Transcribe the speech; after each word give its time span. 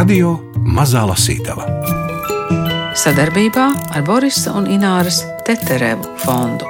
Radio 0.00 0.30
Mazā 0.64 1.02
Lasītava 1.04 1.66
sadarbībā 2.96 3.64
ar 3.92 4.04
Borisa 4.06 4.54
un 4.56 4.64
Ināras 4.72 5.18
Teterevu 5.44 6.14
fondu. 6.22 6.64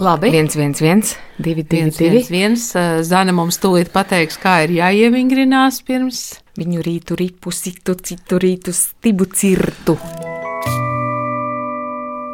Labi. 0.00 0.30
1, 0.32 0.48
1, 0.56 0.80
1, 0.80 1.12
2, 1.44 1.66
2, 1.74 1.90
2. 1.98 2.22
1. 2.24 2.56
Zana 3.04 3.34
mums 3.36 3.60
tūlīt 3.60 3.92
pateiks, 3.92 4.40
kā 4.40 4.62
ir 4.64 4.72
jāievingrinās 4.78 5.82
pirms 5.84 6.22
viņu 6.56 6.86
rītu 6.88 7.20
ripu, 7.20 7.52
citu, 7.52 7.98
citu 8.00 8.40
rītu 8.40 8.72
stibu 8.72 9.28
cirtu. 9.28 9.98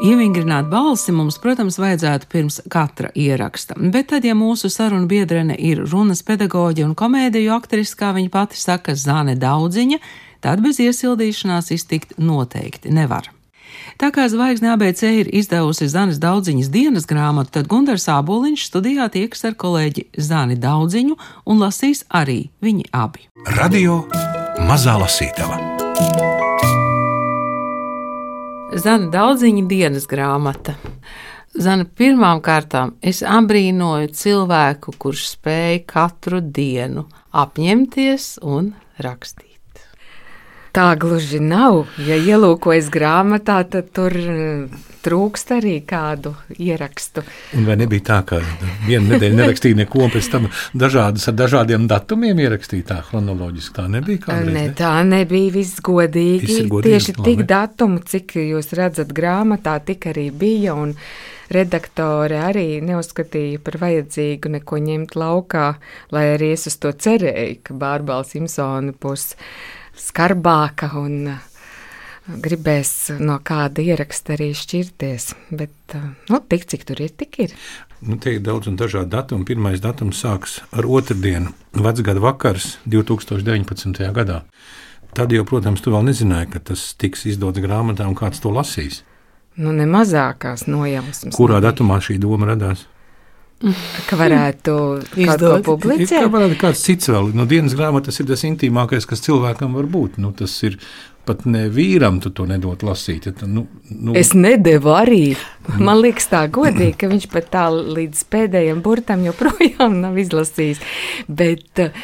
Ievingrināt 0.05 0.67
balsi 0.69 1.13
mums, 1.17 1.39
protams, 1.41 1.79
vajadzētu 1.81 2.29
pirms 2.29 2.59
katra 2.73 3.09
ieraksta, 3.17 3.79
bet 3.81 4.11
tad, 4.11 4.27
ja 4.29 4.35
mūsu 4.37 4.69
sarunu 4.69 5.09
biedrene 5.09 5.57
ir 5.57 5.81
runas 5.89 6.21
pedagoģe 6.27 6.85
un 6.85 6.93
komēdiju 6.99 7.55
aktrise, 7.57 7.97
kā 7.97 8.11
viņa 8.17 8.33
pati 8.35 8.61
saka, 8.61 8.93
Zāne 8.93 9.39
Daudziņa, 9.41 9.99
tad 10.45 10.61
bez 10.61 10.83
iesildīšanās 10.85 11.73
iztikt 11.73 12.13
noteikti 12.21 12.93
nevar. 12.93 13.31
Tā 13.97 14.11
kā 14.13 14.27
zvaigzne 14.29 14.75
ABC 14.75 15.03
ir 15.23 15.31
izdevusi 15.33 15.89
Zanes 15.89 16.21
Daudziņas 16.21 16.69
dienas 16.73 17.09
grāmatu, 17.09 17.55
tad 17.57 17.71
Gunārs 17.73 18.05
Aboliņš 18.13 18.67
studijā 18.69 19.09
tieks 19.13 19.49
ar 19.49 19.57
kolēģi 19.57 20.11
Zani 20.21 20.61
Daudziņu 20.61 21.17
un 21.49 21.65
lasīs 21.65 22.05
arī 22.13 22.51
viņi 22.61 22.91
abi. 22.93 23.31
Radio 23.57 24.03
Mazā 24.69 25.01
Lasītava. 25.01 26.45
Zana 28.77 29.09
Daudziņa 29.09 29.63
dienas 29.71 30.05
grāmata. 30.11 30.75
Zana, 31.57 31.87
pirmām 31.89 32.43
kārtām 32.45 32.93
es 33.01 33.23
abrīnoju 33.25 34.11
cilvēku, 34.13 34.93
kurš 35.01 35.31
spēja 35.31 35.81
katru 35.89 36.43
dienu 36.45 37.07
apņemties 37.33 38.35
un 38.45 38.75
rakstīt. 39.01 39.56
Tā 40.77 40.91
gluži 41.01 41.39
nav. 41.41 41.87
Ja 42.05 42.19
ielūkojas 42.21 42.91
grāmatā, 42.93 43.63
tad 43.73 43.87
tur 43.97 44.13
eh, 44.13 44.83
trūkst 45.07 45.55
arī 45.57 45.79
kādu 45.89 46.35
ierakstu. 46.53 47.23
Un 47.57 47.65
vai 47.65 47.79
nebija 47.81 48.05
tā, 48.11 48.19
ka 48.29 48.41
vienu 48.85 49.15
nedēļu 49.15 49.39
nerakstīja 49.39 49.79
neko, 49.79 50.03
un 50.05 50.13
pēc 50.13 50.29
tam 50.35 50.49
dažādas 50.77 51.25
ar 51.31 51.37
dažādiem 51.39 51.87
datumiem 51.89 52.43
ierakstīja 52.45 52.89
tā 52.91 52.99
chronoloģiski? 53.07 53.73
Tā 53.79 53.87
nebija 53.95 54.27
kādreiz, 54.27 54.51
ne, 54.53 54.67
ne? 54.67 54.75
tā 54.77 54.91
nebija 55.09 55.55
viss 55.55 55.81
godīgi. 55.87 56.43
Viss 56.51 56.69
godīgi 56.75 56.93
Tieši 56.93 57.15
labi. 57.17 57.25
tik 57.31 57.47
datumu, 57.55 58.03
cik 58.13 58.37
jūs 58.43 58.69
redzat 58.77 59.17
grāmatā, 59.17 59.79
tik 59.87 60.11
arī 60.13 60.27
bija. 60.45 60.77
Un 60.77 60.93
redaktore 61.57 62.43
arī 62.43 62.67
neuzskatīja 62.85 63.63
par 63.65 63.81
vajadzīgu 63.81 64.53
neko 64.59 64.83
ņemt 64.91 65.17
laukā, 65.17 65.71
lai 66.13 66.27
arī 66.35 66.53
es 66.59 66.69
uz 66.69 66.77
to 66.83 66.93
cerēju, 66.93 67.63
ka 67.65 67.81
Bārbāla 67.81 68.29
Simpsona 68.29 68.93
būs 68.93 69.31
skarbāka 70.01 70.91
un 71.01 71.33
uh, 71.33 71.43
gribēs 72.27 72.93
no 73.23 73.39
kāda 73.45 73.85
ieraksta 73.85 74.35
arī 74.37 74.53
šķirties. 74.57 75.29
Bet 75.51 75.97
uh, 75.99 76.09
nu, 76.31 76.41
tik 76.41 76.67
cik 76.71 76.87
tur 76.89 77.03
ir, 77.05 77.13
tik 77.17 77.39
ir. 77.47 77.55
Nu, 78.05 78.19
te 78.21 78.37
ir 78.37 78.43
daudz 78.45 78.69
un 78.71 78.77
dažādi 78.79 79.13
datumi. 79.15 79.47
Pirmais 79.49 79.81
datums 79.83 80.21
sākas 80.21 80.59
ar 80.77 80.89
otrdienu, 80.89 81.55
vecgada 81.73 82.23
vakars 82.23 82.77
2019. 82.85 84.03
gadā. 84.17 84.43
Tad 85.17 85.33
jau, 85.33 85.47
protams, 85.49 85.81
tu 85.81 85.95
vēl 85.95 86.05
nezināji, 86.11 86.51
ka 86.53 86.61
tas 86.73 86.91
tiks 87.01 87.25
izdots 87.31 87.63
grāmatā 87.65 88.05
un 88.05 88.17
kāds 88.19 88.43
to 88.43 88.53
lasīs. 88.53 89.01
Nu, 89.57 89.73
ne 89.73 89.87
mazākās 89.89 90.67
nojausmas. 90.69 91.33
Kurā 91.33 91.63
datumā 91.65 91.97
šī 92.05 92.19
doma 92.21 92.51
radās? 92.51 92.85
Ka 93.57 94.19
varētu 94.21 94.73
ko 95.17 95.61
publicēt. 95.65 96.13
Kā 96.13 96.31
varētu 96.33 96.59
kāds 96.61 96.83
cits 96.85 97.09
vēl. 97.13 97.33
No 97.37 97.47
dienas 97.49 97.77
grāmatas 97.79 98.21
ir 98.21 98.29
tas 98.29 98.45
intīmākais, 98.49 99.09
kas 99.09 99.25
cilvēkam 99.25 99.77
var 99.79 99.89
būt. 99.93 100.19
Nu, 100.21 100.35
tas 100.37 100.53
ir 100.67 100.77
pat 101.27 101.43
ne 101.49 101.65
vīram, 101.73 102.21
tu 102.23 102.31
to 102.37 102.47
nedod 102.47 102.85
lasīt. 102.87 103.31
Ja, 103.31 103.49
nu, 103.49 103.65
nu. 103.91 104.15
Es 104.19 104.35
nedevu 104.37 104.93
arī. 104.95 105.25
Man 105.81 106.03
liekas 106.05 106.29
tā 106.31 106.45
godīgi, 106.53 106.95
ka 107.01 107.11
viņš 107.11 107.27
pat 107.33 107.51
tā 107.57 107.67
līdz 107.73 108.23
pēdējiem 108.33 108.85
burtam 108.85 109.25
joprojām 109.27 109.99
nav 110.05 110.21
izlasījis. 110.21 110.85
Bet 111.27 111.83
eh, 111.83 111.97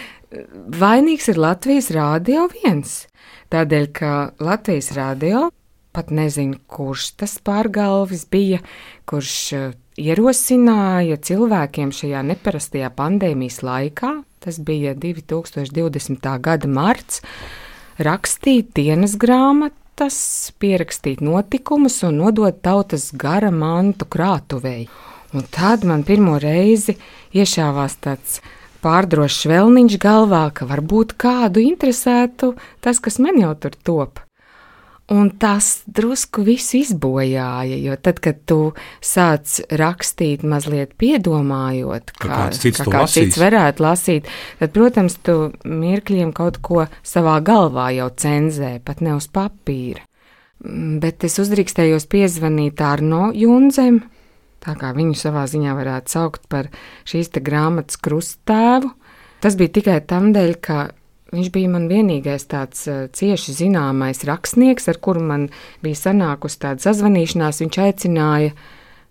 vainīgs 0.83 1.31
ir 1.31 1.43
Latvijas 1.43 1.93
Rādio 1.95 2.49
viens. 2.57 3.03
Tādēļ, 3.53 3.91
ka 3.93 4.13
Latvijas 4.41 4.95
Rādio 4.97 5.51
pat 5.93 6.09
nezinu, 6.09 6.57
kurš 6.73 7.11
tas 7.21 7.37
pārgalvis 7.45 8.25
bija, 8.33 8.63
kurš 9.09 9.37
eh, 9.59 9.71
ierosināja 10.01 11.19
cilvēkiem 11.21 11.93
šajā 11.95 12.23
neparastajā 12.31 12.91
pandēmijas 12.97 13.61
laikā, 13.67 14.13
tas 14.43 14.59
bija 14.59 14.95
2020. 14.99 16.29
gada 16.43 16.69
marts, 16.69 17.23
rakstīt 18.03 18.73
dienas 18.77 19.19
grāmatas, 19.21 20.53
pierakstīt 20.63 21.23
notikumus 21.23 22.01
un 22.09 22.23
nodot 22.23 22.63
tautas 22.65 23.11
gara 23.13 23.53
mantu 23.53 24.09
krātuvēji. 24.09 24.89
Un 25.33 25.47
tad 25.49 25.87
man 25.89 26.03
pirmo 26.05 26.37
reizi 26.41 26.99
iešāvās 27.33 27.97
tāds 28.05 28.43
pārdrošs 28.85 29.47
vēlniņš 29.49 29.97
galvā, 30.03 30.43
ka 30.53 30.67
varbūt 30.69 31.15
kādu 31.21 31.63
interesētu 31.65 32.53
tas, 32.85 33.01
kas 33.01 33.21
man 33.23 33.39
jau 33.41 33.55
tur 33.57 33.79
top. 33.87 34.21
Un 35.11 35.33
tas 35.35 35.83
drusku 35.91 36.45
visu 36.47 36.79
izbojāja, 36.79 37.75
jo 37.83 37.97
tad, 37.99 38.21
kad 38.23 38.39
tu 38.47 38.59
sāc 39.03 39.59
rakstīt, 39.75 40.45
mazliet 40.47 40.95
piedomājot, 41.01 42.15
kā, 42.15 42.23
kā 42.23 42.29
kāds 42.31 42.63
cits, 42.63 42.81
kā 42.81 42.95
kāds 42.95 43.17
cits 43.19 43.41
varētu 43.43 43.83
lasīt, 43.83 44.31
tad, 44.61 44.73
protams, 44.77 45.19
tu 45.27 45.51
mirkļiem 45.67 46.31
kaut 46.37 46.63
ko 46.63 46.87
savā 47.03 47.41
galvā 47.45 47.91
jau 47.97 48.09
cenzē, 48.15 48.77
pat 48.87 49.03
ne 49.03 49.17
uz 49.19 49.27
papīra. 49.27 50.07
Mm, 50.63 51.01
bet 51.03 51.27
es 51.27 51.37
uzdrīkstējos 51.43 52.07
piezvanīt 52.07 52.81
Arno 52.87 53.33
Junzem, 53.35 54.05
tā 54.63 54.77
kā 54.79 54.95
viņu 54.95 55.19
savā 55.19 55.49
ziņā 55.51 55.75
varētu 55.77 56.15
saukt 56.15 56.47
par 56.47 56.71
šīs 57.11 57.35
te 57.35 57.43
grāmatas 57.43 57.99
krusttēvu. 57.99 58.95
Tas 59.43 59.59
bija 59.59 59.75
tikai 59.81 59.99
tam 60.07 60.31
dēļ, 60.31 60.55
ka 60.63 60.85
Viņš 61.33 61.49
bija 61.49 61.71
man 61.73 61.87
vienīgais 61.89 62.45
tāds 62.51 62.85
uh, 62.93 63.07
cieši 63.09 63.55
zināmais 63.57 64.21
rakstnieks, 64.29 64.91
ar 64.93 64.99
kuru 65.01 65.23
man 65.25 65.47
bija 65.85 65.97
sanākusi 65.97 66.61
tāda 66.61 66.85
sazvanīšanās. 66.85 67.63
Viņš 67.65 67.79
aicināja 67.87 68.53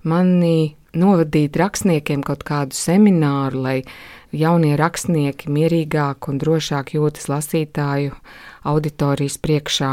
mani 0.06 0.76
novadīt 0.94 1.58
rakstniekiem 1.58 2.22
kaut 2.28 2.46
kādu 2.46 2.78
semināru, 2.78 3.64
lai 3.66 3.78
jaunie 4.36 4.76
rakstnieki 4.80 5.52
mierīgāk 5.52 6.30
un 6.30 6.40
drošāk 6.42 6.94
jūtas 6.96 7.30
lasītāju 7.32 8.16
auditorijas 8.70 9.38
priekšā. 9.42 9.92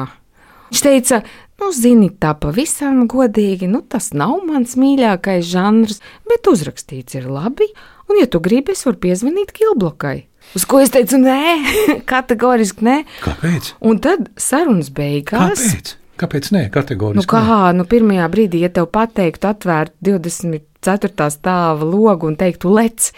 Viņš 0.69 0.83
teica, 0.85 1.23
nu, 1.63 1.71
zini, 1.73 2.11
tā 2.13 2.35
pavisam 2.37 3.07
godīgi, 3.09 3.71
nu, 3.73 3.81
tas 3.81 4.13
nav 4.13 4.43
mans 4.45 4.77
mīļākais 4.77 5.47
žanrs, 5.49 6.03
bet 6.29 6.51
uzrakstīts 6.51 7.17
ir 7.17 7.31
labi, 7.33 7.71
un, 8.09 8.19
ja 8.21 8.29
tu 8.29 8.43
gribi, 8.45 8.77
es 8.77 8.85
varu 8.85 9.01
piezvanīt 9.07 9.55
Kilblokai. 9.57 10.19
Uz 10.57 10.65
ko 10.69 10.81
es 10.81 10.93
teicu, 10.95 11.21
nē, 11.21 11.41
kategoriski 12.13 12.87
nē. 12.87 12.99
Kāpēc? 13.25 13.73
Un 13.85 14.01
tad 14.05 14.31
sarunas 14.41 14.93
beigās. 14.95 15.61
Kāpēc? 15.61 15.97
Kāpēc 16.19 16.49
nē, 16.55 16.65
kategoriski? 16.75 17.21
Nu, 17.21 17.27
kā, 17.31 17.45
nē? 17.45 17.77
nu, 17.79 17.89
pirmajā 17.89 18.31
brīdī, 18.33 18.65
ja 18.65 18.73
tev 18.75 18.89
pateiktu, 18.95 19.53
atvērt 19.53 19.95
24. 20.05 21.29
stāva 21.35 21.87
logu 21.87 22.27
un 22.31 22.35
teiktu, 22.41 22.73
lec, 22.75 23.13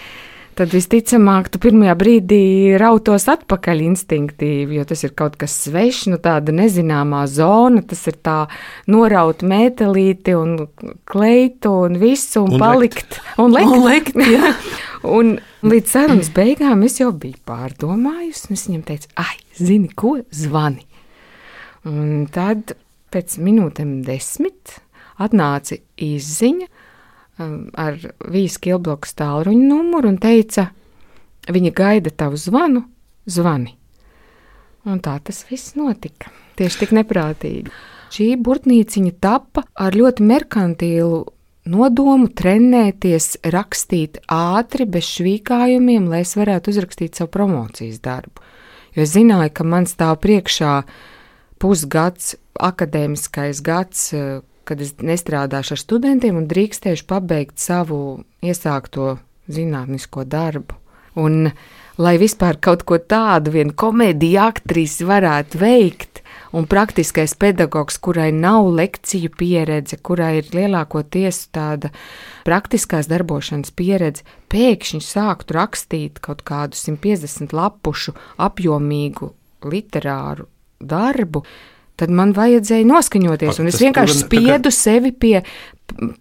tad 0.58 0.74
visticamāk, 0.74 1.48
tu 1.48 1.62
pirmajā 1.62 1.94
brīdī 1.96 2.42
rautos 2.82 3.24
atpakaļ 3.32 3.80
instinktīvi, 3.86 4.76
jo 4.76 4.84
tas 4.90 5.06
ir 5.06 5.14
kaut 5.16 5.38
kas 5.40 5.54
svešs, 5.64 6.10
nu, 6.12 6.20
tāda 6.20 6.52
nezināmā 6.52 7.22
zona, 7.30 7.80
tas 7.80 8.04
ir 8.10 8.20
tā 8.20 8.42
noraut 8.90 9.46
mētelīti 9.46 10.36
un 10.36 10.58
kleitu 11.08 11.72
un 11.86 11.96
visu 12.02 12.44
un, 12.44 12.58
un 12.58 12.66
palikt. 12.66 13.16
Lekt. 13.16 13.20
Un 13.40 13.56
lekt. 13.56 13.72
Un 13.78 13.86
lekt 13.86 14.24
jā. 14.26 14.54
un 15.06 15.36
līdz 15.64 15.92
sarunas 15.94 16.30
beigām 16.34 16.84
es 16.86 16.98
jau 17.00 17.10
biju 17.12 17.40
pārdomājusi, 17.48 18.48
un 18.48 18.58
es 18.58 18.66
viņam 18.68 18.84
teicu, 18.88 19.10
ai, 19.20 19.36
zini 19.56 19.90
ko, 19.96 20.18
zvani. 20.34 20.86
Un 21.88 22.26
tad 22.32 22.74
pēc 23.10 23.38
minūtēm 23.40 24.00
desmit 24.06 24.76
atnāca 25.20 25.78
izziņa 26.00 26.66
um, 26.68 27.70
ar 27.78 27.98
vīzu 28.30 28.62
kilbloku 28.66 29.10
tālruņa 29.16 29.66
numuru 29.70 30.12
un 30.12 30.20
teica, 30.20 30.68
viņa 31.50 31.72
gaida 31.76 32.12
tavu 32.12 32.40
zvanu, 32.40 32.84
zvani. 33.26 33.74
Un 34.88 35.00
tā 35.04 35.18
tas 35.24 35.42
viss 35.48 35.74
notika. 35.76 36.30
Tieši 36.56 36.84
tik 36.84 36.94
neprātīgi. 36.96 37.72
Šī 38.10 38.32
burtnīciņa 38.42 39.12
tappa 39.22 39.64
ar 39.78 39.96
ļoti 39.96 40.24
merkantīlu 40.26 41.20
nodomu 41.68 42.28
trenēties, 42.28 43.36
rakstīt 43.52 44.20
ātri, 44.30 44.86
bez 44.88 45.08
švīkājumiem, 45.16 46.08
lai 46.10 46.22
es 46.24 46.36
varētu 46.38 46.72
uzrakstīt 46.72 47.18
savu 47.18 47.32
promocijas 47.36 48.00
darbu. 48.04 48.44
Jo 48.96 49.04
es 49.06 49.14
zināju, 49.14 49.52
ka 49.54 49.64
man 49.64 49.86
stāv 49.86 50.18
priekšā 50.24 50.80
pusgads, 51.60 52.34
akadēmiskais 52.60 53.62
gads, 53.62 54.12
eh, 54.12 54.40
kad 54.64 54.80
es 54.80 54.94
nestrādāšu 54.94 55.72
ar 55.72 55.78
studentiem 55.78 56.36
un 56.36 56.46
drīkstēšu 56.48 57.06
pabeigt 57.06 57.58
savu 57.58 58.24
iesākto 58.42 59.18
zinātnisko 59.48 60.24
darbu. 60.24 60.74
Un 61.16 61.50
lai 61.98 62.16
vispār 62.18 62.60
kaut 62.60 62.84
ko 62.86 62.98
tādu 62.98 63.50
viena 63.50 63.72
komēdija 63.72 64.46
aktrise 64.52 65.04
varētu 65.04 65.58
veikt, 65.58 66.22
un 66.52 66.66
praktiskais 66.70 67.34
pedagogs, 67.38 67.98
kurai 68.02 68.30
nav 68.34 68.68
lekciju 68.74 69.32
pieredze, 69.38 69.98
kurai 70.02 70.40
ir 70.40 70.52
lielākoties 70.54 71.46
tāda 71.54 71.92
praktiskās 72.46 73.10
darbošanas 73.10 73.74
pieredze, 73.76 74.26
pēkšņi 74.50 75.02
sāktu 75.06 75.56
rakstīt 75.58 76.22
kaut 76.24 76.44
kādu 76.46 76.78
150 76.78 77.54
lapušu 77.56 78.16
apjomīgu 78.40 79.32
literāru 79.70 80.48
darbu, 80.80 81.44
tad 82.00 82.12
man 82.16 82.32
vajadzēja 82.36 82.86
noskaņoties, 82.88 83.60
un 83.60 83.68
es 83.70 83.80
vienkārši 83.82 84.22
spiedu 84.22 84.72
sevi 84.72 85.12
pie, 85.12 85.42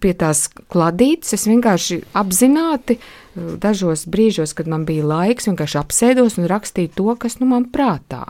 pie 0.02 0.12
tās 0.18 0.46
kladītes. 0.72 1.34
Es 1.36 1.46
vienkārši 1.48 2.00
apzināti 2.18 2.98
dažos 3.34 4.06
brīžos, 4.10 4.54
kad 4.58 4.70
man 4.70 4.84
bija 4.88 5.06
laiks, 5.06 5.48
vienkārši 5.50 5.80
apsēdos 5.80 6.38
un 6.40 6.48
rakstīju 6.50 6.94
to, 6.96 7.08
kas 7.20 7.38
nu 7.40 7.50
man 7.50 7.68
prātā. 7.70 8.24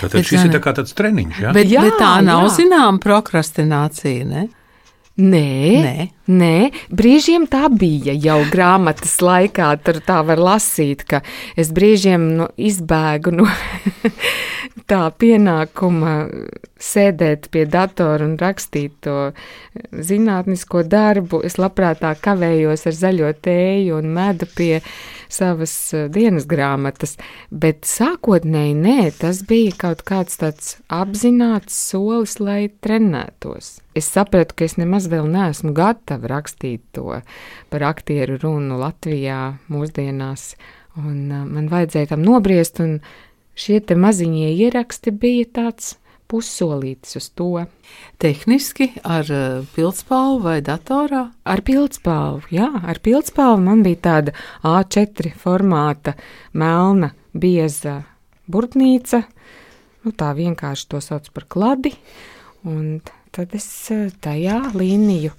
Tātad 0.00 0.18
bet, 0.18 0.28
šis 0.28 0.46
ir 0.46 0.52
tā 0.52 0.60
kā 0.62 0.74
tāds 0.76 0.94
treniņš, 0.96 1.38
ja? 1.40 1.52
bet, 1.56 1.70
jā, 1.72 1.84
bet 1.86 1.96
tā 2.00 2.12
nav 2.24 2.44
jā. 2.46 2.56
zinām 2.60 3.00
prokrastinācija, 3.02 4.26
ne? 4.28 4.48
Nē, 5.20 5.82
nē. 5.84 6.04
nē, 6.32 6.56
brīžiem 6.88 7.44
tā 7.50 7.66
bija 7.68 8.14
jau 8.16 8.38
grāmatas 8.48 9.18
laikā. 9.20 9.68
Tur 9.84 10.00
tā 10.00 10.22
var 10.24 10.40
lasīt, 10.40 11.04
ka 11.04 11.20
es 11.56 11.68
brīžiem 11.68 12.24
nu, 12.38 12.46
izbēgu 12.56 13.34
no 13.36 13.44
tā 14.90 15.02
pienākuma 15.12 16.14
sēdēt 16.80 17.50
pie 17.52 17.66
datora 17.68 18.24
un 18.24 18.38
rakstīt 18.40 18.96
to 19.04 19.18
zinātnisko 19.92 20.80
darbu. 20.88 21.42
Es 21.44 21.60
labprāt 21.60 22.00
tā 22.00 22.14
kavējos 22.16 22.88
ar 22.88 22.96
zaļo 22.96 23.34
tēju 23.44 24.00
un 24.00 24.14
medu 24.16 24.48
pie 24.56 24.80
savas 25.32 25.72
eh, 25.96 26.08
dienas 26.12 26.46
grāmatas, 26.48 27.16
bet 27.50 27.86
sākotnēji 27.88 28.74
nē, 28.78 28.98
tas 29.20 29.42
bija 29.48 29.74
kaut 29.84 30.04
kāds 30.08 30.38
tāds 30.40 30.76
apzināts 30.92 31.76
solis, 31.90 32.38
lai 32.42 32.66
trenētos. 32.84 33.78
Es 33.98 34.08
sapratu, 34.12 34.56
ka 34.56 34.68
es 34.68 34.78
nemaz 34.80 35.08
vēl 35.12 35.28
neesmu 35.32 35.74
gatava 35.76 36.30
rakstīt 36.36 36.84
to 36.96 37.20
par 37.72 37.88
aktieru 37.88 38.38
runu 38.42 38.80
Latvijā 38.80 39.56
mūsdienās, 39.72 40.52
un 41.00 41.18
uh, 41.32 41.44
man 41.48 41.68
vajadzēja 41.72 42.14
tam 42.14 42.24
nobriest, 42.24 42.80
un 42.84 43.00
šie 43.58 43.80
te 43.84 43.96
maziņie 43.98 44.52
ieraksti 44.66 45.12
bija 45.12 45.48
tāds 45.60 45.96
pussolītis 46.32 47.18
uz 47.20 47.28
to. 47.36 47.50
Tehniski 48.22 48.88
ar 49.04 49.28
uh, 49.28 49.68
pildspalvu 49.76 50.40
vai 50.46 50.56
datorā? 50.64 51.26
Ar 51.44 51.62
pildspalvu, 51.66 52.48
jā, 52.54 52.68
ar 52.80 53.00
pildspalvu 53.04 53.60
man 53.66 53.84
bija 53.84 54.00
tāda 54.08 54.34
A4 54.64 55.34
formāta, 55.38 56.16
melna, 56.56 57.12
bieza 57.32 58.00
burtnīca. 58.50 59.22
Nu, 60.02 60.12
tā 60.18 60.32
vienkārši 60.34 60.88
to 60.90 61.00
sauc 61.04 61.28
par 61.34 61.46
kladi. 61.52 61.94
Un 62.66 63.00
tad 63.34 63.54
es 63.58 63.68
uh, 63.94 64.08
tajā 64.24 64.60
līniju 64.74 65.34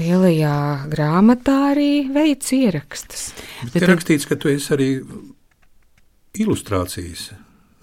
lielajā 0.00 0.56
grāmatā 0.90 1.56
arī 1.72 1.90
veicu 2.12 2.56
ierakstus. 2.60 3.30
Bet 3.66 3.82
ir 3.82 3.90
rakstīts, 3.90 4.28
ka 4.28 4.38
tu 4.40 4.52
esi 4.52 4.72
arī 4.76 4.90
ilustrācijas 6.40 7.30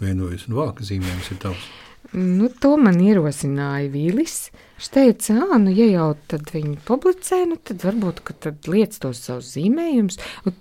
vienojis 0.01 0.47
un 0.47 0.57
vāka 0.57 0.85
zīmējums 0.87 1.33
ir 1.33 1.41
tavs. 1.43 1.67
Nu, 2.15 2.47
to 2.61 2.75
man 2.79 3.01
ierosināja 3.03 3.89
Vīlis. 3.91 4.47
Viņš 4.77 4.87
teica, 4.93 5.33
ah, 5.41 5.55
nu, 5.57 5.71
ja 5.73 5.87
jau 5.89 6.07
viņi 6.53 6.75
publicē, 6.85 7.39
nu, 7.49 7.57
tad 7.57 7.81
varbūt 7.81 8.21
tad 8.45 8.67
liec 8.69 8.93
tos 9.01 9.23
savus 9.25 9.49
zīmējumus. 9.55 10.19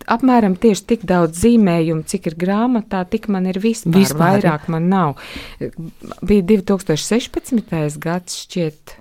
Apmēram 0.08 0.56
tieši 0.56 0.86
tik 0.88 1.04
daudz 1.06 1.42
zīmējumu, 1.44 2.06
cik 2.08 2.30
ir 2.30 2.38
grāmatā, 2.40 3.04
tik 3.12 3.28
man 3.28 3.46
ir 3.50 3.60
vispār. 3.60 3.98
vispār 4.00 4.40
vairāk 4.40 4.70
man 4.72 4.88
nav. 4.88 5.20
Bija 6.24 6.46
2016. 6.48 8.00
gads 8.00 8.40
šķiet. 8.46 8.96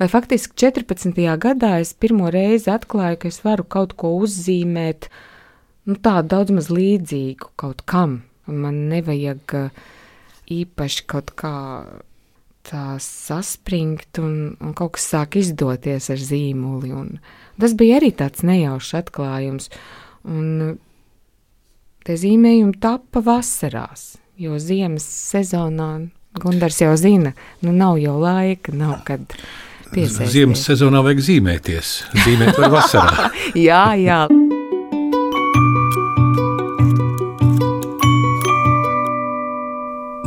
Vai 0.00 0.08
faktiski 0.08 0.56
14. 0.64 1.12
gadā 1.42 1.74
es 1.82 1.92
pirmo 1.92 2.30
reizi 2.32 2.70
atklāju, 2.72 3.20
ka 3.20 3.28
es 3.28 3.42
varu 3.44 3.66
kaut 3.68 3.96
ko 3.98 4.14
uzzīmēt, 4.22 5.10
nu, 5.90 5.98
tādu 5.98 6.32
daudz 6.34 6.56
maz 6.56 6.72
līdzīgu 6.72 7.52
kaut 7.58 7.84
kam. 7.84 8.22
Man 8.48 8.86
nevajag 8.88 9.56
uh, 9.58 9.86
īpaši 10.52 11.06
kaut 11.10 11.32
kā 11.38 11.54
tā 12.68 12.98
saspringt, 13.00 14.20
un, 14.20 14.56
un 14.60 14.74
kaut 14.76 14.96
kas 14.98 15.08
sāk 15.14 15.38
izdoties 15.40 16.10
ar 16.12 16.20
zīmoli. 16.20 16.92
Tas 17.60 17.74
bija 17.78 17.98
arī 18.00 18.12
tāds 18.16 18.44
nejaušs 18.46 18.92
atklājums. 19.00 19.70
Un 20.28 20.76
tie 22.04 22.18
zīmējumi 22.20 22.76
tappa 22.82 23.22
vasarās, 23.24 24.16
jo 24.40 24.60
ziemas 24.60 25.06
sezonā 25.06 26.08
Gundars 26.38 26.76
jau 26.78 26.92
zina, 26.96 27.32
nu 27.64 27.72
nav 27.74 27.96
jau 27.98 28.18
laika, 28.20 28.72
nav 28.76 29.00
kad. 29.08 29.24
Piesaisties. 29.88 30.34
Ziemas 30.34 30.62
sezonā 30.68 31.00
vajag 31.00 31.22
zīmēties. 31.24 31.92
Zīmēt 32.26 32.58
var 32.60 32.74
vasarā. 32.74 33.30
jā, 33.68 33.84
jā. 33.96 34.18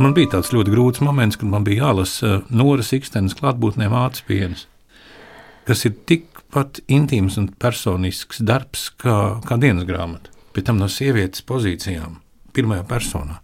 Man 0.02 0.16
bija 0.16 0.32
tāds 0.32 0.50
ļoti 0.50 0.72
grūts 0.72 1.02
moments, 1.04 1.36
kad 1.38 1.46
man 1.52 1.62
bija 1.66 1.84
jālasa 1.84 2.26
uh, 2.26 2.46
Noras 2.50 2.88
Ikstenes 2.96 3.36
klātbūtnē 3.38 3.86
mācības 3.92 4.24
pienas, 4.26 4.64
kas 5.68 5.84
ir 5.86 5.94
tikpat 6.10 6.80
intīms 6.90 7.36
un 7.38 7.50
personisks 7.62 8.42
darbs 8.42 8.88
kā, 8.98 9.18
kā 9.46 9.58
dienas 9.62 9.86
grāmata, 9.86 10.32
pie 10.56 10.64
tam 10.66 10.80
no 10.80 10.88
sievietes 10.90 11.44
pozīcijām, 11.46 12.16
pirmajā 12.56 12.86
personā. 12.88 13.38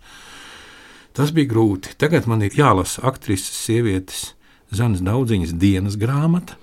Tas 1.14 1.30
bija 1.36 1.52
grūti. 1.52 1.94
Tagad 2.00 2.26
man 2.30 2.42
ir 2.46 2.58
jālasa 2.58 3.06
aktrises 3.06 3.54
sievietes 3.66 4.32
Zanas 4.74 5.00
daudziņas 5.00 5.54
dienas 5.56 5.94
grāmata, 5.96 6.58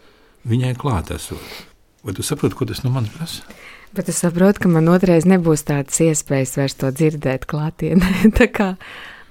viņai 0.45 0.75
klātesot. 0.77 1.63
Vai 2.05 2.13
tu 2.13 2.25
saproti, 2.25 2.57
ko 2.59 2.67
tas 2.69 2.83
no 2.83 2.91
manis 2.93 3.15
prasa? 3.15 3.47
Bet 3.95 4.11
es 4.11 4.19
saprotu, 4.21 4.65
ka 4.65 4.69
man 4.69 4.91
otrais 4.91 5.25
nebūs 5.25 5.63
tādas 5.65 6.03
iespējas 6.03 6.57
vairs 6.59 6.77
to 6.83 6.91
dzirdēt 6.91 7.47
klātienē. 7.49 8.27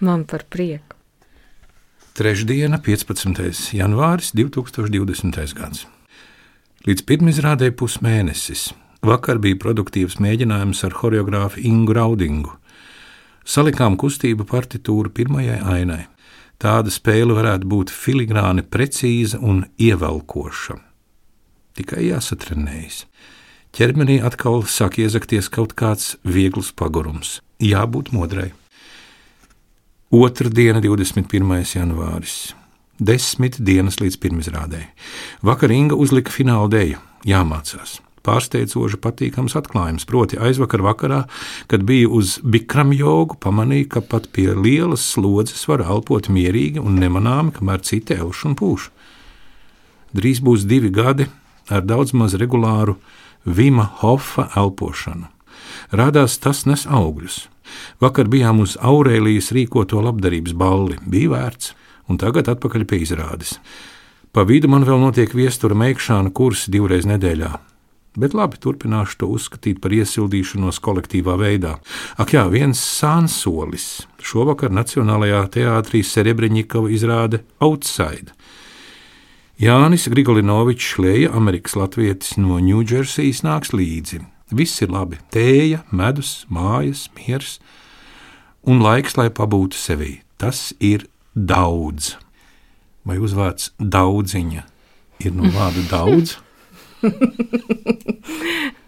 Man 0.04 0.24
par 0.24 0.44
prieku. 0.50 0.98
Trešdiena, 2.14 2.76
15. 2.78 3.72
janvāris 3.72 4.34
2020. 4.36 5.54
gads. 5.56 5.86
Līdz 6.84 7.04
pirmizrādē 7.08 7.70
pusmēnesis. 7.72 8.74
Vakar 9.00 9.40
bija 9.40 9.56
produktīvs 9.62 10.18
mēģinājums 10.20 10.82
ar 10.84 10.96
choreogrāfu 10.98 11.62
Ingu 11.64 11.96
Raudingu. 11.96 12.52
Salikām 13.48 13.96
kustību 13.96 14.44
partitūru 14.48 15.08
pirmajai 15.08 15.62
ainai. 15.72 16.02
Tāda 16.60 16.92
spēle 16.92 17.32
varētu 17.36 17.68
būt 17.68 17.92
filigrāni 17.92 18.62
precīza 18.62 19.40
un 19.40 19.64
ievelkoša. 19.80 20.76
Tikai 21.80 22.10
jāsatrenējas. 22.10 23.06
Ķermenī 23.74 24.20
atkal 24.20 24.66
sāk 24.68 25.00
iezakties 25.00 25.48
kaut 25.48 25.72
kāds 25.74 26.12
viegls 26.22 26.70
pagurums. 26.76 27.40
Jābūt 27.58 28.12
modrai. 28.12 28.52
Otra 30.14 30.46
diena, 30.46 30.78
21. 30.78 31.64
janvāris. 31.74 32.52
Desmit 33.02 33.56
dienas 33.58 33.96
līdz 33.98 34.14
pirmizrādēji. 34.22 34.84
Vakar 35.42 35.72
Inga 35.74 35.96
uzlika 35.98 36.30
fināla 36.30 36.68
dēļu, 36.70 37.00
jāmācās. 37.26 37.96
Pārsteidzoši 38.22 39.00
patīkams 39.02 39.56
atklājums, 39.58 40.06
proti, 40.06 40.38
aizvakar 40.38 40.84
vakarā, 40.86 41.18
kad 41.66 41.82
biju 41.88 42.12
uz 42.14 42.36
bikram 42.46 42.92
jogu, 42.94 43.34
pamanīju, 43.42 43.88
ka 43.96 44.04
pat 44.06 44.28
pie 44.30 44.52
lielas 44.54 45.02
slodzes 45.16 45.66
var 45.66 45.82
elpot 45.82 46.28
mierīgi 46.30 46.78
un 46.78 47.00
nemanāmi, 47.02 47.50
kamēr 47.56 47.82
citi 47.82 48.14
elš 48.14 48.44
un 48.52 48.54
pūš. 48.60 48.92
Drīz 50.14 50.38
būs 50.46 50.68
divi 50.70 50.92
gadi 50.94 51.26
ar 51.66 51.82
daudz 51.82 52.14
maz 52.14 52.38
regulāru 52.38 53.00
Vima 53.42 53.88
Hofa 54.04 54.46
elpošanu. 54.54 55.26
Rādās 55.90 56.38
tas 56.38 56.62
nes 56.70 56.86
augļus. 56.86 57.48
Vakar 58.02 58.30
bijām 58.30 58.62
uz 58.64 58.78
Aurēlijas 58.80 59.52
rīkoto 59.56 60.02
labdarības 60.04 60.56
balli, 60.58 60.98
bija 61.06 61.34
vērts, 61.34 61.74
un 62.08 62.20
tagad 62.20 62.50
atpakaļ 62.52 62.86
pie 62.88 63.02
izrādes. 63.04 63.58
Pa 64.34 64.42
vidu 64.42 64.68
man 64.68 64.82
vēl 64.86 64.98
notiek 64.98 65.30
viestura 65.30 65.76
meikšana 65.78 66.32
kursi 66.34 66.72
divreiz 66.74 67.06
nedēļā. 67.06 67.52
Bet 68.14 68.34
labi, 68.34 68.58
turpināšu 68.62 69.16
to 69.18 69.28
uzskatīt 69.34 69.80
par 69.82 69.94
iesildīšanos 69.94 70.78
kolektīvā 70.82 71.34
veidā. 71.38 71.76
Ak, 72.18 72.34
jā, 72.36 72.44
viens 72.50 72.78
sānsolis. 72.78 74.04
Šovakar 74.22 74.70
Nacionālajā 74.70 75.40
teātrī 75.56 76.04
Serebreņikova 76.06 76.92
izrāde 76.94 77.42
Outside. 77.62 78.30
Jānis 79.58 80.06
Grigolinovičs 80.10 80.94
Šlēja, 80.94 81.34
Amerikas 81.34 81.74
latvietis 81.78 82.36
no 82.38 82.58
Ņūdžersijas, 82.62 83.42
nāks 83.46 83.74
līdzi. 83.74 84.22
Viss 84.54 84.80
ir 84.84 84.92
labi. 84.94 85.18
Tēja, 85.34 85.82
medus, 85.90 86.44
mājas, 86.52 87.08
miers 87.18 87.56
un 88.64 88.80
laiks, 88.84 89.16
lai 89.18 89.28
pabūtu 89.34 89.76
sevī. 89.78 90.12
Tas 90.38 90.72
ir 90.80 91.06
daudz. 91.34 92.14
Vai 93.04 93.18
uzvārds 93.20 93.72
daudziņa 93.78 94.62
ir 95.24 95.34
no 95.36 95.50
vārda 95.54 95.82
daudz? 95.94 96.36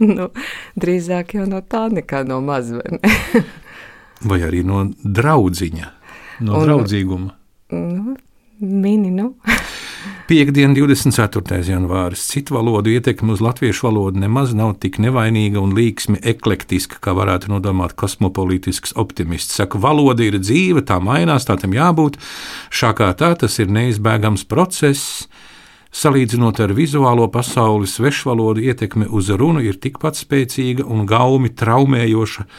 nu, 0.00 0.28
drīzāk 0.80 1.34
jau 1.36 1.46
no 1.50 1.60
tā 1.60 1.86
nekā 1.92 2.22
no 2.28 2.38
mazvērna. 2.44 3.00
vai 4.30 4.38
arī 4.46 4.62
no 4.66 4.86
draudziņa, 5.04 5.90
no 6.46 6.56
Un- 6.60 6.64
draudzīguma. 6.68 7.34
Nu, 7.76 8.14
mini, 8.62 9.10
nu. 9.10 9.32
Piektdien, 10.26 10.72
24. 10.74 11.60
janvāris. 11.62 12.24
Citu 12.26 12.56
valodu 12.56 12.90
ietekme 12.90 13.30
uz 13.36 13.42
latviešu 13.44 13.84
valodu 13.86 14.18
nemaz 14.18 14.56
nav 14.58 14.72
tik 14.82 14.98
nevainīga 14.98 15.62
un 15.62 15.70
līksmi 15.76 16.18
eklektiska, 16.18 16.98
kā 16.98 17.14
varētu 17.14 17.52
nodomāt 17.52 17.94
kosmopolītisks 17.94 18.96
optimists. 18.98 19.54
Saka, 19.54 19.78
valoda 19.78 20.26
ir 20.26 20.40
dzīva, 20.42 20.82
tā 20.82 20.98
mainās, 20.98 21.46
tā 21.46 21.54
tam 21.62 21.78
jābūt. 21.78 22.18
Šā 22.74 22.90
kā 22.98 23.12
tā 23.14 23.30
tas 23.38 23.60
ir 23.62 23.70
neizbēgams 23.70 24.48
process. 24.50 25.28
Salīdzinot 25.94 26.58
ar 26.58 26.74
vizuālo 26.74 27.30
pasauli, 27.30 27.86
svešvalodu 27.86 28.66
ietekme 28.66 29.06
uz 29.06 29.30
runu 29.30 29.62
ir 29.62 29.78
tikpat 29.78 30.18
spēcīga 30.18 30.90
un 30.90 31.06
gaumi 31.06 31.54
traumējoša, 31.54 32.50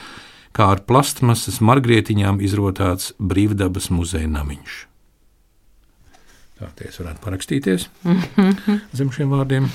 kā 0.55 0.71
ar 0.71 0.87
plastmasas 0.87 1.59
margrietiņām 1.59 2.39
izrotāts 2.39 3.11
brīvdabas 3.19 3.91
muzeja 3.91 4.31
namiņš. 4.39 4.85
Tā 6.57 6.65
tie 6.77 6.89
varētu 6.89 7.21
parakstīties 7.23 7.81
zem 8.97 9.09
šiem 9.13 9.29
vārdiem. 9.33 9.65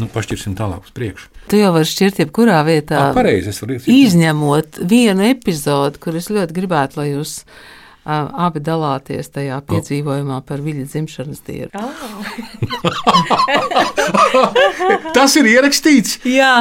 Nu, 0.00 0.06
pašķirsim 0.08 0.54
tālāk 0.56 0.86
uz 0.88 0.92
priekšu. 0.96 1.26
Tu 1.50 1.58
jau 1.60 1.72
vari 1.74 1.88
šķirt 1.88 2.22
jebkurā 2.22 2.62
vietā. 2.64 3.10
Tā 3.10 3.16
pareizi, 3.16 3.48
es 3.52 3.60
varu 3.60 3.76
Izņemot 3.92 4.80
vienu 4.88 5.22
epizodi, 5.28 6.00
kur 6.00 6.16
es 6.16 6.30
ļoti 6.32 6.56
gribētu, 6.56 6.96
lai 7.02 7.08
jūs 7.10 7.30
abi 8.08 8.60
dalāties 8.64 9.28
tajā 9.34 9.58
piedzīvojumā 9.68 10.38
par 10.48 10.58
viņa 10.64 10.84
dzimšanas 10.88 11.40
dienu. 11.44 11.76
Tas 15.18 15.36
ir 15.36 15.44
ierakstīts. 15.52 16.16
Jā, 16.24 16.54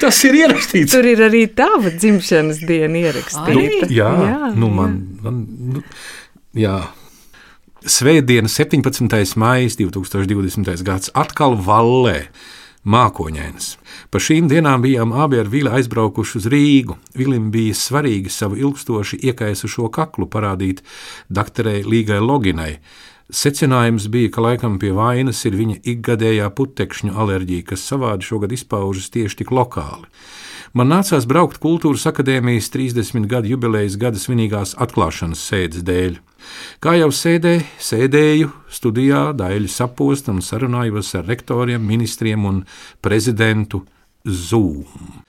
Tas 0.00 0.18
ir 0.26 0.36
ierakstīts. 0.38 0.94
Tur 0.94 1.06
ir 1.08 1.22
arī 1.26 1.44
tava 1.56 1.92
dzimšanas 1.94 2.60
diena 2.66 3.00
ierakstīta. 3.06 3.88
Jā, 3.92 4.10
jā, 4.28 4.50
nu 4.58 4.70
man, 4.72 4.98
man 5.24 5.40
nu, 5.74 5.82
jā. 6.58 6.78
Svētdiena, 7.84 8.48
17. 8.48 9.36
maija 9.36 9.68
2020. 9.68 10.84
gads, 10.86 11.10
atkal 11.12 11.52
vallē. 11.60 12.30
Mākoņainas. 12.88 13.74
Pa 14.08 14.20
šīm 14.20 14.48
dienām 14.48 14.80
bijām 14.80 15.12
abi 15.12 15.42
ar 15.42 15.50
Vili 15.52 15.68
aizbraukuši 15.68 16.38
uz 16.40 16.46
Rīgu. 16.48 16.96
Vilim 17.12 17.50
bija 17.52 17.76
svarīgi 17.76 18.32
savu 18.32 18.56
ilgstoši 18.56 19.18
iekaisušo 19.28 19.90
kaklu 19.92 20.24
parādīt 20.32 20.80
doktorai 21.28 21.82
Līgai 21.84 22.22
Loginai. 22.24 22.78
Secinājums 23.28 24.08
bija, 24.08 24.32
ka 24.32 24.46
laikam 24.48 24.80
pie 24.80 24.94
vainas 24.96 25.44
ir 25.44 25.56
viņa 25.60 25.82
ikgadējā 25.84 26.48
putekšņu 26.56 27.12
alerģija, 27.20 27.68
kas 27.68 27.84
savādi 27.84 28.24
šogad 28.24 28.56
izpaužas 28.56 29.12
tieši 29.12 29.42
tik 29.42 29.52
lokāli. 29.52 30.08
Man 30.74 30.88
nācās 30.90 31.22
braukt 31.30 31.60
Kultūras 31.62 32.02
akadēmijas 32.10 32.66
30 32.74 33.28
gadu 33.30 33.52
jubilejas 33.52 33.94
gada 33.94 34.18
svinīgās 34.18 34.72
atklāšanas 34.82 35.44
sēdes 35.46 35.84
dēļ. 35.86 36.16
Kā 36.82 36.96
jau 36.98 37.12
sēdē, 37.14 37.52
sēdēju 37.78 38.48
studijā, 38.74 39.20
daļu 39.38 39.70
sapost 39.70 40.32
un 40.32 40.42
sarunājos 40.42 41.12
ar 41.14 41.28
rektoriem, 41.30 41.78
ministriem 41.78 42.48
un 42.50 42.58
prezidentu 43.06 43.84
Zoom. 44.26 45.22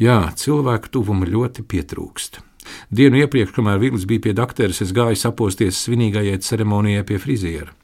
Jā, 0.00 0.32
cilvēku 0.40 0.88
tuvuma 0.96 1.28
ļoti 1.28 1.66
pietrūkst. 1.68 2.40
Dienu 2.88 3.20
iepriekš, 3.20 3.52
kamēr 3.52 3.76
Viglis 3.82 4.08
bija 4.08 4.24
pie 4.24 4.32
doktora, 4.40 4.72
es 4.72 4.96
gāju 4.96 5.20
saposties 5.20 5.84
svinīgajai 5.84 6.40
ceremonijai 6.40 7.04
pie 7.12 7.20
friziera. 7.20 7.76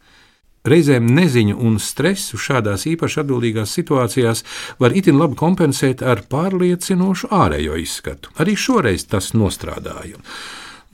Reizēm 0.68 1.08
neziņu 1.16 1.56
un 1.64 1.78
stresu 1.80 2.38
šādās 2.40 2.84
īpaši 2.90 3.22
atbildīgās 3.22 3.72
situācijās 3.78 4.44
var 4.82 4.94
itin 4.96 5.18
labi 5.20 5.38
kompensēt 5.38 6.02
ar 6.04 6.24
pārliecinošu 6.28 7.30
ārējo 7.32 7.78
izskatu. 7.80 8.32
Arī 8.42 8.56
šoreiz 8.58 9.06
tas 9.08 9.32
nostrādāja. 9.36 10.20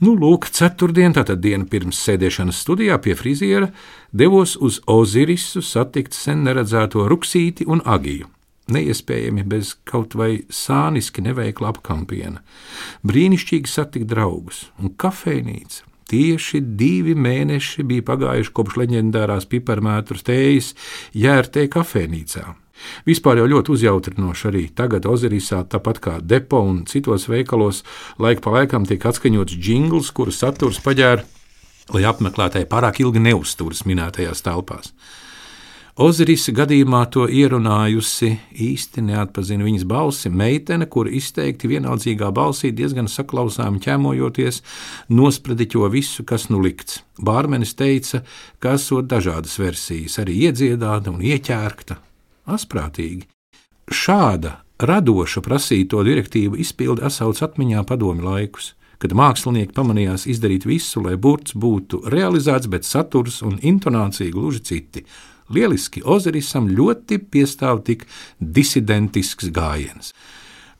Nu, 0.03 0.11
lūk, 0.19 0.49
ceturtdien, 0.51 1.13
tātad 1.15 1.39
diena 1.39 1.63
pirms 1.71 2.01
sēdēšanas 2.03 2.57
studijā 2.65 2.97
pie 3.03 3.15
friziera, 3.15 3.69
devos 4.11 4.57
uz 4.59 4.81
Ozirisu 4.91 5.63
satikt 5.63 6.15
sen 6.15 6.43
neredzēto 6.47 7.07
ruksīti 7.11 7.67
un 7.71 7.83
agiju. 7.85 8.27
Neiespējami 8.75 9.45
bez 9.47 9.75
kaut 9.87 10.17
vai 10.19 10.41
sāniski 10.49 11.23
neveikla 11.23 11.71
apkampiena. 11.71 12.41
Brīnišķīgi 13.07 13.71
satikt 13.71 14.09
draugus 14.11 14.65
un 14.81 14.91
kafejnīca. 14.99 15.85
Tieši 16.05 16.61
divi 16.77 17.15
mēneši 17.17 17.83
bija 17.89 18.05
pagājuši 18.05 18.53
kopš 18.53 18.77
leģendārās 18.83 19.47
piparmētru 19.49 20.21
tējas 20.21 20.75
jērtē 21.17 21.65
kafejnīcā. 21.73 22.45
Vispār 23.07 23.39
jau 23.39 23.47
ļoti 23.49 23.73
uzjautrinoši 23.73 24.47
arī 24.51 24.63
tagad 24.75 25.07
Ozerisā, 25.09 25.63
tāpat 25.65 26.01
kā 26.03 26.15
depo 26.21 26.59
un 26.61 26.83
citos 26.89 27.25
veikalos, 27.31 27.81
laik 28.21 28.43
pa 28.45 28.53
laikam 28.57 28.85
tiek 28.85 29.01
atskaņots 29.01 29.57
jingls, 29.57 30.11
kuru 30.13 30.33
saturs 30.35 30.81
paģēra, 30.85 31.23
lai 31.95 32.03
apmeklētāji 32.09 32.69
pārāk 32.69 33.01
ilgi 33.01 33.23
neuzturas 33.23 33.85
minētajās 33.89 34.43
telpās. 34.45 34.93
Ozerisa 35.95 36.51
gadījumā 36.51 37.05
to 37.07 37.23
ierunājusi 37.31 38.33
īsti 38.51 38.99
neatpazina 39.07 39.63
viņas 39.63 39.85
balsi 39.87 40.27
meitene, 40.27 40.89
kur 40.91 41.07
izteikti 41.07 41.69
vienaldzīgā 41.71 42.33
balsī 42.35 42.73
diezgan 42.75 43.07
saklausām 43.07 43.77
ķēmojoties, 43.79 44.57
nosprediķo 45.15 45.87
visu, 45.93 46.25
kas 46.27 46.49
nu 46.51 46.59
likts. 46.59 46.97
Bārmenis 47.15 47.71
teica, 47.79 48.25
ka 48.59 48.73
esot 48.75 49.07
dažādas 49.07 49.55
versijas, 49.55 50.17
arī 50.19 50.35
iedziedāta 50.49 51.13
un 51.13 51.23
ieķērkta. 51.23 51.95
Asprātīgi. 52.51 53.29
Šāda 53.87 54.57
radoša 54.83 55.43
prasīto 55.45 56.01
direktīvu 56.03 56.59
izpildi 56.59 57.05
asauc 57.07 57.39
atmiņā 57.47 57.85
padomi 57.87 58.25
laikus, 58.25 58.73
kad 58.99 59.15
mākslinieki 59.15 59.71
pamanījās 59.71 60.27
izdarīt 60.27 60.67
visu, 60.67 61.05
lai 61.07 61.15
burts 61.15 61.55
būtu 61.55 62.01
realizēts, 62.11 62.67
bet 62.67 62.83
saturs 62.83 63.39
un 63.47 63.55
intonācija 63.63 64.35
gluži 64.35 64.65
citi. 64.73 65.05
Lieliski 65.49 66.01
Ozerisam 66.05 66.69
ļoti 66.71 67.19
piestāv 67.31 67.83
tik 67.85 68.05
disidentisks 68.39 69.51
gājiens. 69.53 70.13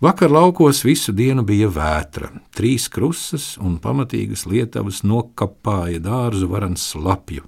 Vakar 0.01 0.31
laukos 0.31 0.81
visu 0.83 1.13
dienu 1.15 1.45
bija 1.47 1.69
vētra, 1.71 2.27
trīs 2.55 2.89
krusas 2.91 3.55
un 3.61 3.77
pamatīgas 3.79 4.43
lietavas 4.49 5.05
nokapāja 5.07 6.01
dārzu 6.03 6.49
varans 6.51 6.83
slapju. 6.91 7.45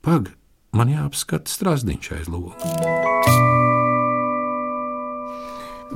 Pag, 0.00 0.30
man 0.72 0.92
jāapskata 0.94 1.52
strāzdiņš 1.52 2.12
aiz 2.16 2.30
logu. 2.32 2.54